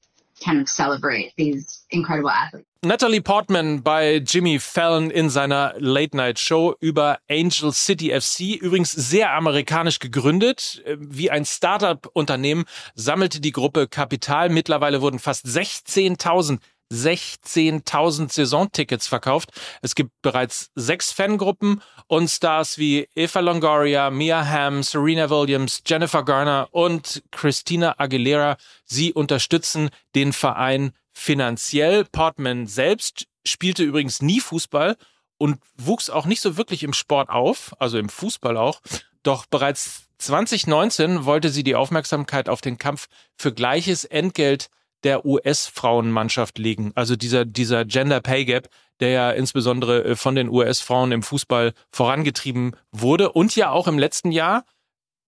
kind 0.44 0.60
of 0.60 0.68
celebrate 0.68 1.32
these 1.36 1.84
incredible 1.90 2.30
athletes. 2.30 2.66
Natalie 2.84 3.20
Portman 3.20 3.82
bei 3.82 4.18
Jimmy 4.18 4.58
Fallon 4.58 5.10
in 5.10 5.30
seiner 5.30 5.74
Late-Night-Show 5.78 6.74
über 6.80 7.18
Angel 7.30 7.72
City 7.72 8.10
FC. 8.10 8.56
Übrigens 8.60 8.92
sehr 8.92 9.32
amerikanisch 9.32 10.00
gegründet. 10.00 10.82
Wie 10.98 11.30
ein 11.30 11.46
Startup-Unternehmen 11.46 12.64
sammelte 12.94 13.40
die 13.40 13.52
Gruppe 13.52 13.88
Kapital. 13.88 14.50
Mittlerweile 14.50 15.00
wurden 15.00 15.18
fast 15.18 15.46
16.000 15.46 16.58
16.000 16.94 18.32
Saisontickets 18.32 19.06
verkauft. 19.06 19.50
Es 19.82 19.94
gibt 19.94 20.10
bereits 20.22 20.70
sechs 20.74 21.12
Fangruppen 21.12 21.82
und 22.06 22.28
Stars 22.28 22.78
wie 22.78 23.08
Eva 23.14 23.40
Longoria, 23.40 24.10
Mia 24.10 24.46
Hamm, 24.46 24.82
Serena 24.82 25.28
Williams, 25.28 25.82
Jennifer 25.86 26.24
Garner 26.24 26.68
und 26.70 27.22
Christina 27.30 27.96
Aguilera. 27.98 28.56
Sie 28.84 29.12
unterstützen 29.12 29.90
den 30.14 30.32
Verein 30.32 30.92
finanziell. 31.12 32.04
Portman 32.04 32.66
selbst 32.66 33.26
spielte 33.46 33.82
übrigens 33.82 34.22
nie 34.22 34.40
Fußball 34.40 34.96
und 35.38 35.58
wuchs 35.76 36.10
auch 36.10 36.26
nicht 36.26 36.40
so 36.40 36.56
wirklich 36.56 36.82
im 36.82 36.92
Sport 36.92 37.28
auf, 37.28 37.74
also 37.78 37.98
im 37.98 38.08
Fußball 38.08 38.56
auch. 38.56 38.80
Doch 39.22 39.46
bereits 39.46 40.04
2019 40.18 41.24
wollte 41.24 41.50
sie 41.50 41.64
die 41.64 41.74
Aufmerksamkeit 41.74 42.48
auf 42.48 42.60
den 42.60 42.78
Kampf 42.78 43.08
für 43.36 43.52
gleiches 43.52 44.04
Entgelt 44.04 44.70
der 45.04 45.24
US-Frauenmannschaft 45.24 46.58
legen. 46.58 46.92
Also 46.94 47.16
dieser, 47.16 47.44
dieser 47.44 47.84
Gender 47.84 48.20
Pay 48.20 48.44
Gap, 48.44 48.68
der 49.00 49.10
ja 49.10 49.30
insbesondere 49.30 50.04
äh, 50.04 50.16
von 50.16 50.34
den 50.34 50.48
US-Frauen 50.48 51.12
im 51.12 51.22
Fußball 51.22 51.72
vorangetrieben 51.90 52.76
wurde 52.90 53.32
und 53.32 53.54
ja 53.54 53.70
auch 53.70 53.86
im 53.86 53.98
letzten 53.98 54.32
Jahr, 54.32 54.64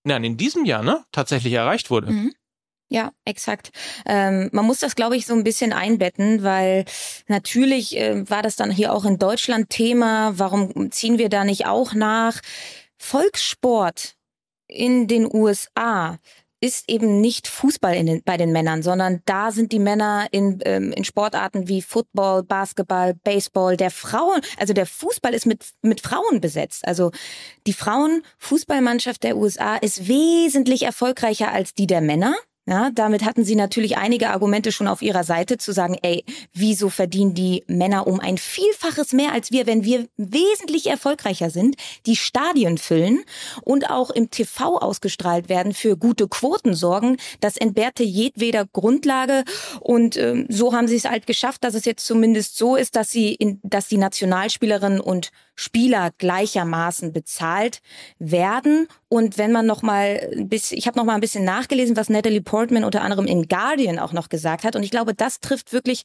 nein, 0.04 0.24
in 0.24 0.36
diesem 0.36 0.64
Jahr, 0.64 0.82
ne, 0.82 1.04
tatsächlich 1.12 1.52
erreicht 1.52 1.90
wurde. 1.90 2.10
Mhm. 2.10 2.34
Ja, 2.88 3.10
exakt. 3.24 3.72
Ähm, 4.06 4.48
man 4.52 4.64
muss 4.64 4.78
das, 4.78 4.94
glaube 4.94 5.16
ich, 5.16 5.26
so 5.26 5.34
ein 5.34 5.42
bisschen 5.42 5.72
einbetten, 5.72 6.44
weil 6.44 6.84
natürlich 7.26 7.96
äh, 7.96 8.30
war 8.30 8.42
das 8.42 8.54
dann 8.54 8.70
hier 8.70 8.92
auch 8.92 9.04
in 9.04 9.18
Deutschland 9.18 9.70
Thema. 9.70 10.38
Warum 10.38 10.92
ziehen 10.92 11.18
wir 11.18 11.28
da 11.28 11.44
nicht 11.44 11.66
auch 11.66 11.94
nach? 11.94 12.40
Volkssport 12.96 14.14
in 14.68 15.08
den 15.08 15.28
USA 15.32 16.18
ist 16.60 16.88
eben 16.88 17.20
nicht 17.20 17.48
Fußball 17.48 18.02
den, 18.04 18.22
bei 18.24 18.36
den 18.36 18.52
Männern, 18.52 18.82
sondern 18.82 19.22
da 19.26 19.52
sind 19.52 19.72
die 19.72 19.78
Männer 19.78 20.26
in, 20.30 20.60
ähm, 20.64 20.92
in 20.92 21.04
Sportarten 21.04 21.68
wie 21.68 21.82
Football, 21.82 22.42
Basketball, 22.42 23.14
Baseball. 23.14 23.76
Der 23.76 23.90
Frauen, 23.90 24.40
also 24.58 24.72
der 24.72 24.86
Fußball 24.86 25.34
ist 25.34 25.46
mit, 25.46 25.64
mit 25.82 26.00
Frauen 26.00 26.40
besetzt. 26.40 26.86
Also 26.86 27.10
die 27.66 27.72
Frauenfußballmannschaft 27.72 29.22
der 29.22 29.36
USA 29.36 29.76
ist 29.76 30.08
wesentlich 30.08 30.82
erfolgreicher 30.82 31.52
als 31.52 31.74
die 31.74 31.86
der 31.86 32.00
Männer. 32.00 32.34
Ja, 32.68 32.90
damit 32.92 33.24
hatten 33.24 33.44
sie 33.44 33.54
natürlich 33.54 33.96
einige 33.96 34.30
Argumente 34.30 34.72
schon 34.72 34.88
auf 34.88 35.00
ihrer 35.00 35.22
Seite 35.22 35.56
zu 35.56 35.70
sagen, 35.70 35.96
ey, 36.02 36.24
wieso 36.52 36.88
verdienen 36.88 37.32
die 37.32 37.62
Männer 37.68 38.08
um 38.08 38.18
ein 38.18 38.38
Vielfaches 38.38 39.12
mehr 39.12 39.30
als 39.32 39.52
wir, 39.52 39.68
wenn 39.68 39.84
wir 39.84 40.08
wesentlich 40.16 40.88
erfolgreicher 40.88 41.50
sind, 41.50 41.76
die 42.06 42.16
Stadien 42.16 42.76
füllen 42.76 43.22
und 43.62 43.88
auch 43.88 44.10
im 44.10 44.30
TV 44.30 44.78
ausgestrahlt 44.78 45.48
werden, 45.48 45.74
für 45.74 45.96
gute 45.96 46.26
Quoten 46.26 46.74
sorgen. 46.74 47.18
Das 47.38 47.56
entbehrte 47.56 48.02
jedweder 48.02 48.66
Grundlage 48.66 49.44
und 49.78 50.16
ähm, 50.16 50.46
so 50.48 50.72
haben 50.72 50.88
sie 50.88 50.96
es 50.96 51.04
halt 51.04 51.28
geschafft, 51.28 51.62
dass 51.62 51.74
es 51.74 51.84
jetzt 51.84 52.04
zumindest 52.04 52.58
so 52.58 52.74
ist, 52.74 52.96
dass 52.96 53.12
sie 53.12 53.32
in, 53.32 53.60
dass 53.62 53.86
die 53.86 53.96
Nationalspielerinnen 53.96 55.00
und 55.00 55.30
Spieler 55.54 56.10
gleichermaßen 56.18 57.12
bezahlt 57.12 57.80
werden. 58.18 58.88
Und 59.08 59.38
wenn 59.38 59.52
man 59.52 59.66
noch 59.66 59.82
mal 59.82 60.46
ich 60.50 60.86
habe 60.86 60.98
noch 60.98 61.04
mal 61.04 61.14
ein 61.14 61.20
bisschen 61.20 61.44
nachgelesen, 61.44 61.96
was 61.96 62.10
Natalie 62.10 62.42
unter 62.84 63.02
anderem 63.02 63.26
in 63.26 63.48
Guardian 63.48 63.98
auch 63.98 64.12
noch 64.12 64.28
gesagt 64.28 64.64
hat. 64.64 64.76
Und 64.76 64.82
ich 64.82 64.90
glaube, 64.90 65.14
das 65.14 65.40
trifft 65.40 65.72
wirklich 65.72 66.04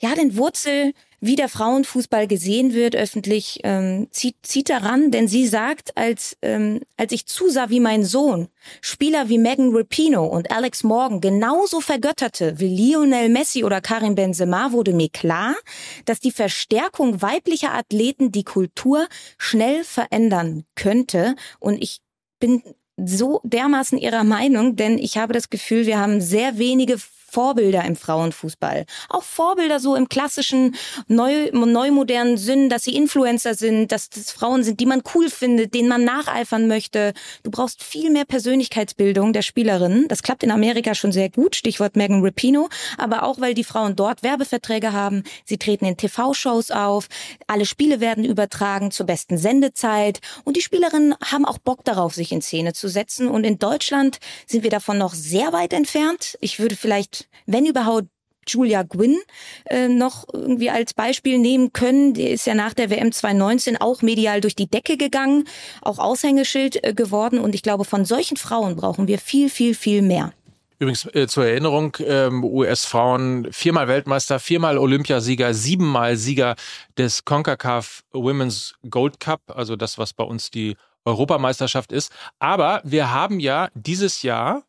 ja 0.00 0.14
den 0.14 0.36
Wurzel 0.36 0.92
wie 1.20 1.34
der 1.34 1.48
Frauenfußball 1.48 2.28
gesehen 2.28 2.74
wird 2.74 2.94
öffentlich, 2.94 3.60
ähm, 3.64 4.06
zieht, 4.12 4.36
zieht 4.42 4.70
daran, 4.70 5.10
denn 5.10 5.26
sie 5.26 5.48
sagt, 5.48 5.96
als, 5.96 6.36
ähm, 6.42 6.80
als 6.96 7.12
ich 7.12 7.26
zusah, 7.26 7.70
wie 7.70 7.80
mein 7.80 8.04
Sohn 8.04 8.48
Spieler 8.80 9.28
wie 9.28 9.38
Megan 9.38 9.74
Rapino 9.74 10.24
und 10.24 10.50
Alex 10.52 10.84
Morgan 10.84 11.20
genauso 11.20 11.80
vergötterte 11.80 12.60
wie 12.60 12.68
Lionel 12.68 13.28
Messi 13.30 13.64
oder 13.64 13.80
Karim 13.80 14.14
Benzema, 14.14 14.70
wurde 14.72 14.92
mir 14.92 15.08
klar, 15.08 15.56
dass 16.04 16.20
die 16.20 16.30
Verstärkung 16.30 17.20
weiblicher 17.20 17.74
Athleten 17.74 18.30
die 18.30 18.44
Kultur 18.44 19.08
schnell 19.38 19.82
verändern 19.82 20.64
könnte. 20.76 21.34
Und 21.58 21.82
ich 21.82 22.00
bin 22.38 22.62
so 23.04 23.40
dermaßen 23.44 23.98
ihrer 23.98 24.24
Meinung, 24.24 24.76
denn 24.76 24.98
ich 24.98 25.16
habe 25.16 25.32
das 25.32 25.50
Gefühl, 25.50 25.86
wir 25.86 25.98
haben 25.98 26.20
sehr 26.20 26.58
wenige 26.58 26.98
Vorbilder 27.30 27.84
im 27.84 27.96
Frauenfußball. 27.96 28.86
Auch 29.08 29.22
Vorbilder 29.22 29.80
so 29.80 29.94
im 29.94 30.08
klassischen, 30.08 30.74
neu, 31.08 31.50
neumodernen 31.52 32.38
Sinn, 32.38 32.68
dass 32.68 32.84
sie 32.84 32.96
Influencer 32.96 33.54
sind, 33.54 33.92
dass 33.92 34.08
das 34.08 34.30
Frauen 34.30 34.64
sind, 34.64 34.80
die 34.80 34.86
man 34.86 35.02
cool 35.14 35.28
findet, 35.28 35.74
denen 35.74 35.88
man 35.88 36.04
nacheifern 36.04 36.68
möchte. 36.68 37.12
Du 37.42 37.50
brauchst 37.50 37.82
viel 37.82 38.10
mehr 38.10 38.24
Persönlichkeitsbildung 38.24 39.32
der 39.32 39.42
Spielerinnen. 39.42 40.08
Das 40.08 40.22
klappt 40.22 40.42
in 40.42 40.50
Amerika 40.50 40.94
schon 40.94 41.12
sehr 41.12 41.28
gut, 41.28 41.54
Stichwort 41.56 41.96
Megan 41.96 42.24
Rapino, 42.24 42.68
aber 42.96 43.24
auch, 43.24 43.40
weil 43.40 43.54
die 43.54 43.64
Frauen 43.64 43.94
dort 43.94 44.22
Werbeverträge 44.22 44.92
haben. 44.92 45.22
Sie 45.44 45.58
treten 45.58 45.84
in 45.84 45.96
TV-Shows 45.96 46.70
auf, 46.70 47.08
alle 47.46 47.66
Spiele 47.66 48.00
werden 48.00 48.24
übertragen 48.24 48.90
zur 48.90 49.06
besten 49.06 49.36
Sendezeit 49.38 50.20
und 50.44 50.56
die 50.56 50.62
Spielerinnen 50.62 51.14
haben 51.24 51.44
auch 51.44 51.58
Bock 51.58 51.84
darauf, 51.84 52.14
sich 52.14 52.32
in 52.32 52.42
Szene 52.42 52.72
zu 52.72 52.88
setzen. 52.88 53.28
Und 53.28 53.44
in 53.44 53.58
Deutschland 53.58 54.18
sind 54.46 54.62
wir 54.62 54.70
davon 54.70 54.98
noch 54.98 55.14
sehr 55.14 55.52
weit 55.52 55.72
entfernt. 55.72 56.38
Ich 56.40 56.58
würde 56.58 56.76
vielleicht 56.76 57.17
wenn 57.46 57.66
überhaupt, 57.66 58.08
Julia 58.48 58.82
Gwynn 58.82 59.18
äh, 59.66 59.88
noch 59.88 60.24
irgendwie 60.32 60.70
als 60.70 60.94
Beispiel 60.94 61.38
nehmen 61.38 61.72
können. 61.72 62.14
Die 62.14 62.28
ist 62.28 62.46
ja 62.46 62.54
nach 62.54 62.74
der 62.74 62.90
WM 62.90 63.12
2019 63.12 63.80
auch 63.80 64.02
medial 64.02 64.40
durch 64.40 64.56
die 64.56 64.68
Decke 64.68 64.96
gegangen, 64.96 65.46
auch 65.82 65.98
Aushängeschild 65.98 66.82
äh, 66.82 66.94
geworden. 66.94 67.38
Und 67.38 67.54
ich 67.54 67.62
glaube, 67.62 67.84
von 67.84 68.04
solchen 68.04 68.36
Frauen 68.36 68.76
brauchen 68.76 69.06
wir 69.06 69.18
viel, 69.18 69.50
viel, 69.50 69.74
viel 69.74 70.02
mehr. 70.02 70.32
Übrigens 70.80 71.06
äh, 71.12 71.26
zur 71.26 71.44
Erinnerung, 71.44 71.96
ähm, 72.06 72.44
US-Frauen 72.44 73.48
viermal 73.50 73.88
Weltmeister, 73.88 74.38
viermal 74.38 74.78
Olympiasieger, 74.78 75.52
siebenmal 75.52 76.16
Sieger 76.16 76.54
des 76.96 77.24
CONCACAF 77.24 78.04
Women's 78.12 78.74
Gold 78.88 79.18
Cup, 79.18 79.40
also 79.48 79.74
das, 79.74 79.98
was 79.98 80.12
bei 80.12 80.22
uns 80.22 80.50
die 80.52 80.76
Europameisterschaft 81.04 81.90
ist. 81.90 82.12
Aber 82.38 82.80
wir 82.84 83.10
haben 83.10 83.40
ja 83.40 83.70
dieses 83.74 84.22
Jahr 84.22 84.62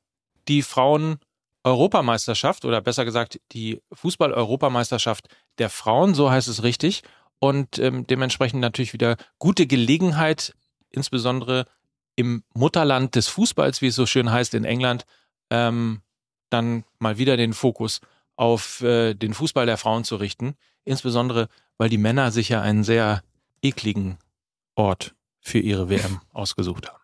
die 0.48 0.64
Frauen 0.64 1.20
Europameisterschaft 1.70 2.66
oder 2.66 2.82
besser 2.82 3.06
gesagt 3.06 3.40
die 3.52 3.82
Fußball-Europameisterschaft 3.94 5.28
der 5.58 5.70
Frauen, 5.70 6.14
so 6.14 6.32
heißt 6.32 6.48
es 6.48 6.64
richtig. 6.64 7.04
Und 7.40 7.80
ähm, 7.80 8.06
dementsprechend 8.08 8.60
natürlich 8.60 8.94
wieder 8.94 9.16
gute 9.38 9.68
Gelegenheit, 9.68 10.56
insbesondere 10.90 11.66
im 12.16 12.44
Mutterland 12.54 13.16
des 13.16 13.28
Fußballs, 13.30 13.82
wie 13.82 13.88
es 13.88 13.96
so 13.96 14.06
schön 14.06 14.32
heißt, 14.32 14.54
in 14.54 14.66
England, 14.66 15.06
ähm, 15.50 16.02
dann 16.50 16.84
mal 16.98 17.18
wieder 17.18 17.38
den 17.38 17.54
Fokus 17.54 18.02
auf 18.36 18.82
äh, 18.82 19.14
den 19.14 19.34
Fußball 19.34 19.66
der 19.66 19.78
Frauen 19.78 20.04
zu 20.04 20.16
richten. 20.16 20.56
Insbesondere, 20.84 21.48
weil 21.78 21.90
die 21.90 21.98
Männer 21.98 22.32
sich 22.32 22.50
ja 22.50 22.62
einen 22.62 22.84
sehr 22.84 23.24
ekligen 23.62 24.18
Ort 24.76 25.14
für 25.40 25.60
ihre 25.60 25.90
WM 25.90 26.20
ausgesucht 26.34 26.90
haben. 26.90 26.99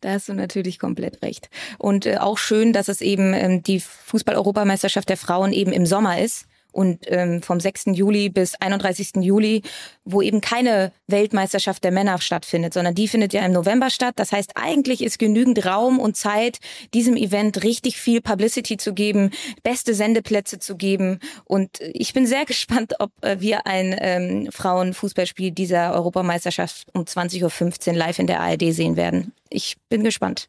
Da 0.00 0.10
hast 0.10 0.28
du 0.28 0.34
natürlich 0.34 0.78
komplett 0.78 1.22
recht. 1.22 1.48
Und 1.78 2.06
äh, 2.06 2.18
auch 2.18 2.38
schön, 2.38 2.72
dass 2.72 2.88
es 2.88 3.00
eben 3.00 3.32
ähm, 3.34 3.62
die 3.62 3.80
Fußball-Europameisterschaft 3.80 5.08
der 5.08 5.16
Frauen 5.16 5.52
eben 5.52 5.72
im 5.72 5.86
Sommer 5.86 6.20
ist 6.20 6.46
und 6.74 7.04
ähm, 7.06 7.40
vom 7.42 7.60
6. 7.60 7.86
Juli 7.92 8.28
bis 8.28 8.54
31. 8.56 9.22
Juli, 9.22 9.62
wo 10.04 10.20
eben 10.20 10.40
keine 10.40 10.92
Weltmeisterschaft 11.06 11.84
der 11.84 11.92
Männer 11.92 12.18
stattfindet, 12.20 12.74
sondern 12.74 12.94
die 12.94 13.08
findet 13.08 13.32
ja 13.32 13.44
im 13.44 13.52
November 13.52 13.90
statt. 13.90 14.14
Das 14.16 14.32
heißt, 14.32 14.52
eigentlich 14.56 15.02
ist 15.02 15.18
genügend 15.18 15.64
Raum 15.64 15.98
und 15.98 16.16
Zeit, 16.16 16.58
diesem 16.92 17.16
Event 17.16 17.62
richtig 17.62 17.96
viel 17.96 18.20
Publicity 18.20 18.76
zu 18.76 18.92
geben, 18.92 19.30
beste 19.62 19.94
Sendeplätze 19.94 20.58
zu 20.58 20.76
geben. 20.76 21.20
Und 21.44 21.80
ich 21.80 22.12
bin 22.12 22.26
sehr 22.26 22.44
gespannt, 22.46 22.94
ob 22.98 23.10
äh, 23.22 23.40
wir 23.40 23.66
ein 23.66 23.96
ähm, 23.98 24.48
Frauenfußballspiel 24.50 25.52
dieser 25.52 25.94
Europameisterschaft 25.94 26.88
um 26.92 27.02
20.15 27.02 27.88
Uhr 27.88 27.94
live 27.94 28.18
in 28.18 28.26
der 28.26 28.40
ARD 28.40 28.72
sehen 28.72 28.96
werden. 28.96 29.32
Ich 29.48 29.76
bin 29.88 30.02
gespannt. 30.02 30.48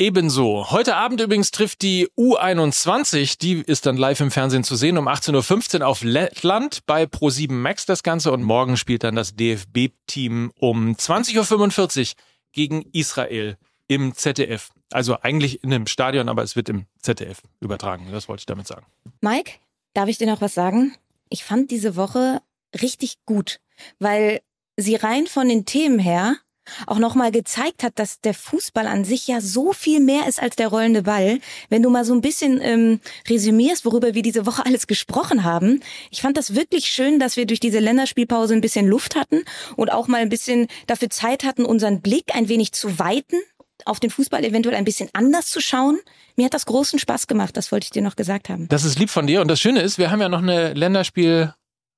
Ebenso. 0.00 0.72
Heute 0.72 0.96
Abend 0.96 1.20
übrigens 1.20 1.52
trifft 1.52 1.82
die 1.82 2.08
U21, 2.18 3.38
die 3.38 3.60
ist 3.60 3.86
dann 3.86 3.96
live 3.96 4.20
im 4.20 4.32
Fernsehen 4.32 4.64
zu 4.64 4.74
sehen, 4.74 4.98
um 4.98 5.06
18.15 5.06 5.80
Uhr 5.80 5.86
auf 5.86 6.02
Lettland 6.02 6.84
bei 6.84 7.04
Pro7 7.04 7.52
Max 7.52 7.86
das 7.86 8.02
Ganze 8.02 8.32
und 8.32 8.42
morgen 8.42 8.76
spielt 8.76 9.04
dann 9.04 9.14
das 9.14 9.36
DFB-Team 9.36 10.50
um 10.58 10.96
20.45 10.96 12.00
Uhr 12.00 12.16
gegen 12.50 12.82
Israel 12.92 13.56
im 13.86 14.16
ZDF. 14.16 14.72
Also 14.90 15.20
eigentlich 15.20 15.62
in 15.62 15.72
einem 15.72 15.86
Stadion, 15.86 16.28
aber 16.28 16.42
es 16.42 16.56
wird 16.56 16.68
im 16.68 16.86
ZDF 16.98 17.40
übertragen. 17.60 18.08
Das 18.10 18.28
wollte 18.28 18.40
ich 18.40 18.46
damit 18.46 18.66
sagen. 18.66 18.86
Mike, 19.20 19.52
darf 19.92 20.08
ich 20.08 20.18
dir 20.18 20.26
noch 20.26 20.40
was 20.40 20.54
sagen? 20.54 20.96
Ich 21.28 21.44
fand 21.44 21.70
diese 21.70 21.94
Woche 21.94 22.42
richtig 22.82 23.18
gut, 23.26 23.60
weil 24.00 24.40
sie 24.76 24.96
rein 24.96 25.28
von 25.28 25.48
den 25.48 25.66
Themen 25.66 26.00
her 26.00 26.34
auch 26.86 26.98
nochmal 26.98 27.30
gezeigt 27.30 27.82
hat, 27.82 27.98
dass 27.98 28.20
der 28.20 28.34
Fußball 28.34 28.86
an 28.86 29.04
sich 29.04 29.26
ja 29.26 29.40
so 29.40 29.72
viel 29.72 30.00
mehr 30.00 30.26
ist 30.28 30.40
als 30.40 30.56
der 30.56 30.68
rollende 30.68 31.02
Ball. 31.02 31.38
Wenn 31.68 31.82
du 31.82 31.90
mal 31.90 32.04
so 32.04 32.14
ein 32.14 32.20
bisschen 32.20 32.60
ähm, 32.62 33.00
resümierst, 33.28 33.84
worüber 33.84 34.14
wir 34.14 34.22
diese 34.22 34.46
Woche 34.46 34.64
alles 34.66 34.86
gesprochen 34.86 35.44
haben. 35.44 35.80
Ich 36.10 36.22
fand 36.22 36.36
das 36.36 36.54
wirklich 36.54 36.86
schön, 36.86 37.18
dass 37.18 37.36
wir 37.36 37.46
durch 37.46 37.60
diese 37.60 37.78
Länderspielpause 37.78 38.54
ein 38.54 38.60
bisschen 38.60 38.86
Luft 38.86 39.16
hatten 39.16 39.44
und 39.76 39.92
auch 39.92 40.08
mal 40.08 40.20
ein 40.20 40.28
bisschen 40.28 40.68
dafür 40.86 41.10
Zeit 41.10 41.44
hatten, 41.44 41.64
unseren 41.64 42.00
Blick 42.00 42.34
ein 42.34 42.48
wenig 42.48 42.72
zu 42.72 42.98
weiten, 42.98 43.36
auf 43.84 44.00
den 44.00 44.10
Fußball 44.10 44.44
eventuell 44.44 44.76
ein 44.76 44.84
bisschen 44.84 45.08
anders 45.12 45.48
zu 45.48 45.60
schauen. 45.60 45.98
Mir 46.36 46.46
hat 46.46 46.54
das 46.54 46.66
großen 46.66 46.98
Spaß 46.98 47.26
gemacht, 47.26 47.56
das 47.56 47.72
wollte 47.72 47.84
ich 47.84 47.90
dir 47.90 48.02
noch 48.02 48.16
gesagt 48.16 48.48
haben. 48.48 48.68
Das 48.68 48.84
ist 48.84 48.98
lieb 48.98 49.10
von 49.10 49.26
dir 49.26 49.40
und 49.40 49.48
das 49.48 49.60
Schöne 49.60 49.80
ist, 49.80 49.98
wir 49.98 50.10
haben 50.10 50.20
ja 50.20 50.28
noch 50.28 50.42
eine 50.42 50.72
Länderspiel 50.74 51.54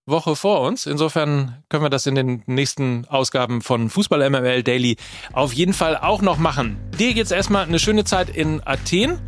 Woche 0.07 0.37
vor 0.37 0.61
uns. 0.61 0.87
Insofern 0.87 1.63
können 1.69 1.83
wir 1.83 1.91
das 1.91 2.07
in 2.07 2.15
den 2.15 2.43
nächsten 2.47 3.05
Ausgaben 3.09 3.61
von 3.61 3.91
Fußball 3.91 4.31
MML 4.31 4.63
Daily 4.63 4.97
auf 5.33 5.53
jeden 5.53 5.73
Fall 5.73 5.97
auch 5.97 6.23
noch 6.23 6.39
machen. 6.39 6.77
Dir 6.99 7.13
geht's 7.13 7.31
erstmal 7.31 7.65
eine 7.65 7.79
schöne 7.79 8.05
Zeit 8.05 8.31
in 8.31 8.63
Athen. 8.65 9.19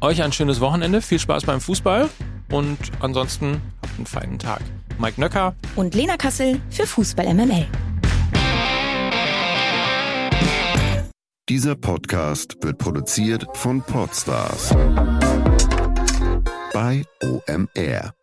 Euch 0.00 0.22
ein 0.22 0.32
schönes 0.32 0.60
Wochenende. 0.60 1.00
Viel 1.00 1.18
Spaß 1.18 1.44
beim 1.44 1.60
Fußball. 1.60 2.08
Und 2.50 2.78
ansonsten 3.00 3.60
habt 3.82 3.96
einen 3.96 4.06
feinen 4.06 4.38
Tag. 4.38 4.60
Mike 4.98 5.20
Nöcker 5.20 5.54
und 5.74 5.94
Lena 5.94 6.16
Kassel 6.16 6.60
für 6.70 6.86
Fußball 6.86 7.32
MML. 7.32 7.66
Dieser 11.48 11.76
Podcast 11.76 12.56
wird 12.62 12.78
produziert 12.78 13.46
von 13.54 13.80
Podstars 13.80 14.74
bei 16.72 17.04
OMR. 17.22 18.15